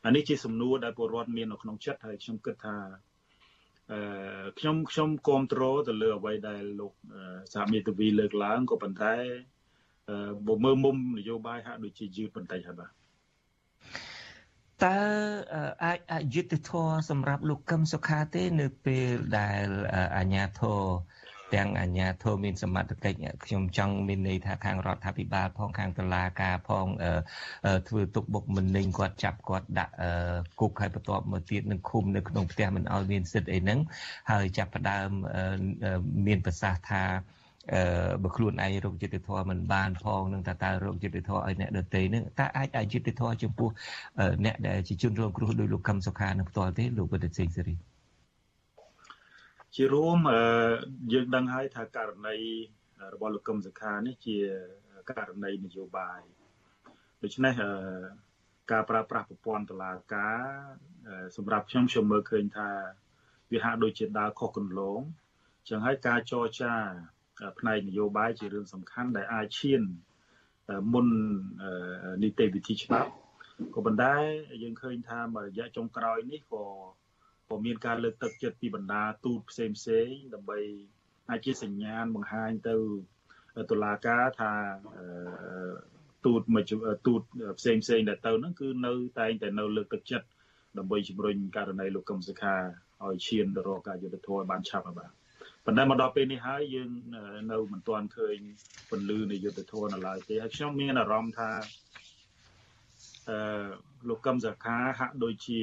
[0.06, 2.78] អានេះជាសំណួរដែលពលរដ្ឋមាននៅក្នុងចិត្តហើយខ្ញុំគិតថា
[3.92, 6.94] អឺខ្ញុំខ្ញុំគ្រប់គ្រងទៅលើអ្វីដែលលោក
[7.54, 9.16] សហមេធាវីលើកឡើងក៏ប៉ុន្តែ
[10.48, 12.92] បើមើលមុំនយោបាយហាក់ដូចជាយឺតបន្តិចហើយបាទ
[14.84, 14.98] តើ
[15.84, 19.68] អាចអយុត្តិធម៌សម្រាប់លោកកឹមសុខាទេ នៅពេលដែល
[20.18, 20.82] អាញាធរ
[21.56, 26.88] ទាំងអាជ្ញាធរមានសមត្ថកិច្ចខ្ញុំចង់មានន័យថាខាងរដ្ឋាភិបាលផងខាងតុលាការផង
[27.88, 29.94] ធ្វើទុកបុកម្នេញគាត់ចាប់គាត់ដាក់
[30.60, 33.80] គុកហើយបន្ទាប់មកទៀតនឹងឃុំនៅក្នុងផ្ទះមិនឲ្យមានសិទ្ធិអីហ្នឹង
[34.32, 35.10] ហើយចាប់ផ្ដើម
[36.28, 37.04] មានប្រសាសន៍ថា
[37.74, 37.82] អឺ
[38.24, 43.70] បើខ្លួនឯងរោគចិត្តធម៌មិនបានផងនឹងតើតើរោគចិត្តធម៌ឲ្យអ្នកដទៃនឹងតើអាចឲ្យចិត្តធម៌ចំពោះ
[44.46, 47.76] អ្នកដែលជាជនរងគ្រោះដោយលោកកឹមសុខានឹងផ្ទាល់ទេលោកវិទ្យាសេងសេរី
[49.76, 50.18] ជារួម
[51.14, 52.38] យើងដឹងហើយថាករណី
[53.14, 54.38] របស់លោកកឹមសុខានេះជា
[55.10, 56.22] ករណីនយោបាយ
[57.24, 57.54] ដូច្នេះ
[58.72, 60.42] ការប្រើប្រាស់ប្រព័ន្ធតុលាការ
[61.36, 62.70] សម្រាប់ខ្ញុំខ្ញុំមើលឃើញថា
[63.52, 65.02] វាហាក់ដូចជាដើរខុសគន្លង
[65.70, 66.74] ចឹងហើយការចរចា
[67.60, 69.82] ផ្នែកនយោបាយជារឿងសំខាន់ដែលអាចឈាន
[70.94, 71.08] មុន
[72.24, 73.12] នីតិវិធីច្បាប់
[73.76, 74.16] ក៏ប៉ុន្តែ
[74.64, 76.66] យើងឃើញថាមួយរយៈចុងក្រោយនេះក៏
[77.50, 80.60] ក៏មានការលើកទឹកចិត្តពីបណ្ដាទូតផ្សេងផ្សេងដើម្បី
[81.30, 82.76] អាចជាសញ្ញាណបង្ហាញទៅ
[83.72, 84.54] តុលាការថា
[86.26, 86.64] ទូតមួយ
[87.08, 87.22] ទូត
[87.60, 90.28] ផ្សេងផ្សេងដែលទៅហ្នឹងគឺនៅតែងតែនៅលើកទឹកចិត្ត
[90.78, 92.56] ដើម្បីជំរុញករណីលោកកឹមសុខា
[93.06, 95.12] ឲ្យឈានទៅរកការយុត្តិធម៌បានឆាប់បាទ
[95.66, 96.90] ប៉ុន្តែមកដល់ពេលនេះហើយយើង
[97.52, 98.38] នៅមិនទាន់ឃើញ
[98.90, 101.50] ពន្លឺនៃយុទ្ធធននៅឡើយទេហើយខ្ញុំមានអារម្មណ៍ថា
[103.30, 103.68] អឺ
[104.10, 105.62] លោកកឹមសុខាហាក់ដូចជា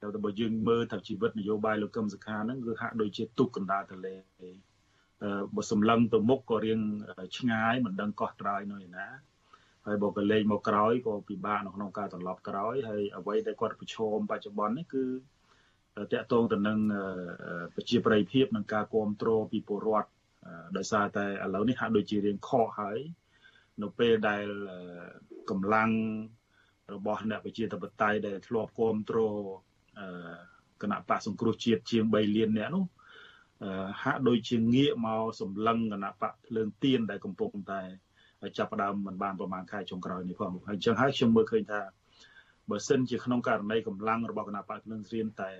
[0.00, 4.50] តែបើយើងមើលថាជីវិតនយោបាយលោកកឹមសុខាហ្នឹងគឺហាក់ដូចជាទុកកណ្ដាលទលេអឺ
[5.56, 6.80] បើសម្លឹងទៅមុខក៏រៀង
[7.36, 9.06] ឆ្ងាយមិនដឹងកោះត្រើយនៅឯណា
[9.86, 15.04] ហើយបើក៏លេងមកក្រោយក៏ពិបាកនៅក្នុងការត្រឡប់ក្រោយហើយអ្វីដែលគាត់ប្រឈមបច្ចុប្បន្ននេះគឺ
[16.02, 16.78] តកតងទៅនឹង
[17.74, 20.10] ប្រជាប្រិយភាពនិងការគ្រប់គ្រងពីពលរដ្ឋ
[20.76, 22.98] ដោយសារតែឥឡូវនេះហាក់ដូចជារៀងខកហើយ
[23.82, 24.44] នៅពេលដែល
[25.50, 25.90] កម្លាំង
[26.94, 29.34] របស់អ្នកប្រជាធិបតេយ្យដែលធ្លាប់គ្រប់គ្រង
[30.82, 32.84] គណៈបកសង្គ្រោះជាតិជាង3លានអ្នកនោះ
[34.02, 37.80] ហាក់ដូចជាងាកមកសម្លឹងគណៈបកភ្លើងទៀនដែលកំពុងតែ
[38.58, 41.80] ចាប់ផ្ដើមមិនបានប្រហែលខែចុងក្រោយនេះផងហើយអញ្ចឹងហើយខ្ញុំមើលឃើញថា
[42.70, 45.50] បើសិនជាក្នុងករណីកម្លាំងរបស់គណៈបកភ្លើងទៀនតែ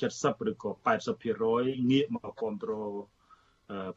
[0.00, 0.70] 70ឬក៏
[1.30, 2.92] 80%ងាកមកគ្រប់គ្រង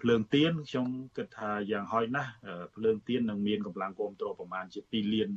[0.02, 0.88] ភ្លើងទៀនខ្ញុំ
[1.18, 2.32] គិតថាយ៉ាងហោចណាស់
[2.76, 5.30] ភ្លើងទៀននឹងមានកម្លាំងគ្រប់គ្រងប្រមាណជា2លាន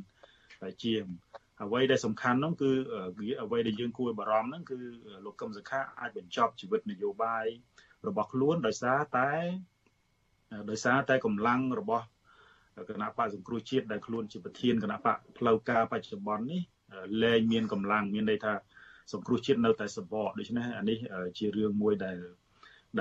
[0.83, 1.03] ជាង
[1.63, 2.71] អ្វីដែលសំខាន់នោះគឺ
[3.43, 4.77] អ្វីដែលយើងគួរបារម្ភហ្នឹងគឺ
[5.25, 7.45] លោកកឹមសុខាអាចបញ្ចប់ជីវិតនយោបាយ
[8.07, 9.31] របស់ខ្លួនដោយសារតែ
[10.69, 12.05] ដោយសារតែកម្លាំងរបស់
[12.89, 16.61] គណៈបកសង្គ្រោះជាតិដែលខ្លួនជាប្រធានគណៈបកផ្លូវការបច្ចុប្បន្ននេះ
[17.23, 18.53] លែងមានកម្លាំងមានន័យថា
[19.13, 20.97] សង្គ្រោះជាតិនៅតែសបកដូច្នេះអានេះ
[21.37, 22.17] ជារឿងមួយដែល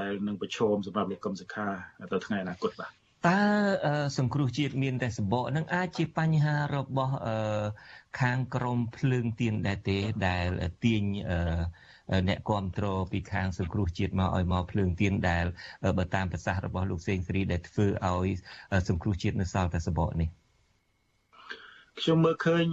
[0.01, 1.67] ដែលនឹងប្រឈមសម្រាប់លោកកឹមសុខា
[2.13, 2.91] ទៅថ្ងៃអនាគតបាទ
[3.29, 3.41] តើ
[4.19, 7.15] សង្គ្រោះជាតិមានតែសបកនឹងអាចជាបញ្ហារបស់
[8.21, 9.99] ខាងក្រមភ្លើងទៀនដែរទេ
[10.29, 10.47] ដែល
[10.85, 11.03] ទាញ
[12.29, 15.45] អ្នកគ្រប់គ្រងពីខាងសង្គ្រោះជាតិមកឲ្យមកភ្លើងទៀនដែល
[15.99, 18.29] បើតាមប្រសាសន៍របស់លោកសេងសេរីដែលធ្វើឲ្យ
[18.89, 20.29] សង្គ្រោះជាតិនៅសល់តែសបកនេះ
[22.01, 22.65] ខ្ញុំមើលឃើញ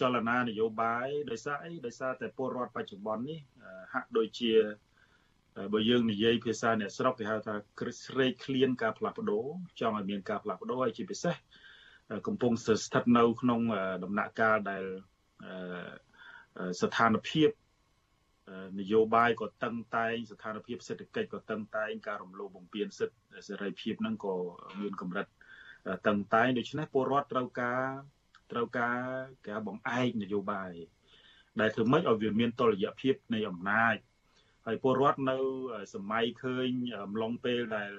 [0.00, 3.38] ចលនានយោបាយដោយសារអីដោយសារតែពលរដ្ឋបច្ចុប្បន្ននេះ
[3.92, 4.52] ហាក់ដូចជា
[5.72, 7.54] បើយើងនិយាយភាសាអ្នកស្រុកគេហៅថា
[8.04, 9.44] ស្រេកឃ្លានការផ្លាស់ប្ដូរ
[9.80, 11.34] ចង់ឲ្យមានការផ្លាស់ប្ដូរហើយជាពិសេស
[12.26, 13.60] កំពុងស្ថិតនៅក្នុង
[14.04, 14.84] ដំណាក់កាលដែល
[16.82, 17.50] ស្ថានភាព
[18.80, 24.34] នយោបាយក៏តឹងតែងស្ថានភាពសេដ្ឋកិច្ចក៏តឹងតែងការរំលោភបំពានសិទ្ធិសេរីភាពហ្នឹងក៏
[24.80, 25.26] មានកម្រិត
[26.06, 27.82] តឹងតែងដូច្នេះពលរដ្ឋត្រូវការ
[28.52, 28.98] ត្រូវការ
[29.48, 30.72] ការបង្អែកនយោបាយ
[31.60, 33.96] ដែលធ្វើម៉េចឲ្យវាមានតុល្យភាពនៃអំណាច
[34.66, 35.36] ហើយពលរដ្ឋនៅ
[35.94, 36.68] សម័យឃើញ
[37.04, 37.92] អំឡុងពេលដែល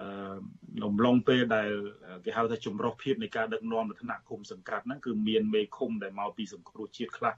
[0.00, 0.36] អឺ
[0.86, 1.70] អំឡុងពេលដែល
[2.24, 7.34] គេហៅថាចម្រុះភាពនៃការដឹកនាំនៅថ្នាក់ឃុំសង្កាត់ហ្នឹងគឺមានមេឃុំដែលមកពីសង្គ្រោះជាតិខ្លះ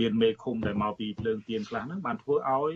[0.00, 2.74] មានមេឃុំដែលមកពីភ្លើងទៀនខ្លះហ្នឹងបានធ្វើឲ្យ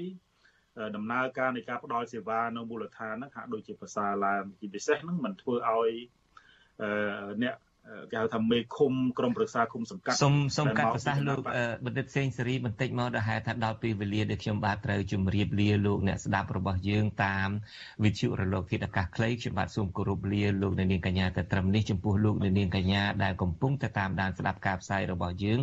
[0.97, 5.91] ដំណើរការនៃការផ្ដល់សេវានៅមូលដ្ឋានហ្នឹងហាក់ដូចជាប្រសើរឡើងជាពិសេសហ្នឹងมันធ្វើឲ្យ
[7.43, 7.55] អ្នក
[8.11, 11.41] គេហៅថាមេឃុំក្រមប្រឹក្សាឃុំសង្កាត់សូមសូមកាត់ប្រសាសន៍លោក
[11.87, 17.49] បណ្ឌិតសេងសេរីបន្តិចមកដល់ហេតុថាដល់ពេលវេលាដែលខ្ញុំបាទត្រូវជម្រាបលាលោកអ្នកស្ដាប់របស់យើងតាម
[18.05, 25.61] វិទ្យុរលកធាតុអាកាសខ្លីខ្ញុំបាទសូមគោរពលាលោកអ្នកនាងកញ្ញាទៅត្រឹមនេះចំពោះលោកអ្នកនាងកញ្ញាដែលកំពុងតែតាមដានស្ដាប់ការផ្សាយរបស់យើង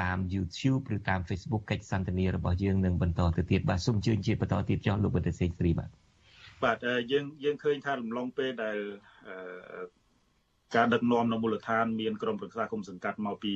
[0.00, 5.90] តាម YouTube ឬតាម Facebook កិច្ចសន្ទនារបស់យើងនឹងបន្តទៅទៀតបាទសូមជឿជាបន្តទៀតចុះលោកបណ្ឌិតសេងសេរីបាទ
[6.64, 6.78] បាទ
[7.12, 8.78] យើងយើងឃើញថារំលងពេលដែល
[10.76, 13.54] ការដឹកនាំនៅមូលដ្ឋានមានក្រុមប្រឹក្សាគុំសង្កាត់មកពី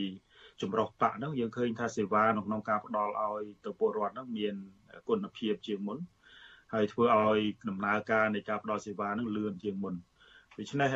[0.63, 4.55] ចម្រុះបកហ្នឹងយើងឃើញថាសេវានៅក្នុងការផ្ដល់ឲ្យទៅពលរដ្ឋហ្នឹងមាន
[5.09, 5.99] គុណភាពជាងមុន
[6.75, 9.95] ហើយធ្វើឲ្យដំណើរការនៃការផ្ដល់សេវាហ្នឹងលឿនជាងមុន
[10.59, 10.91] ដូច្នេះ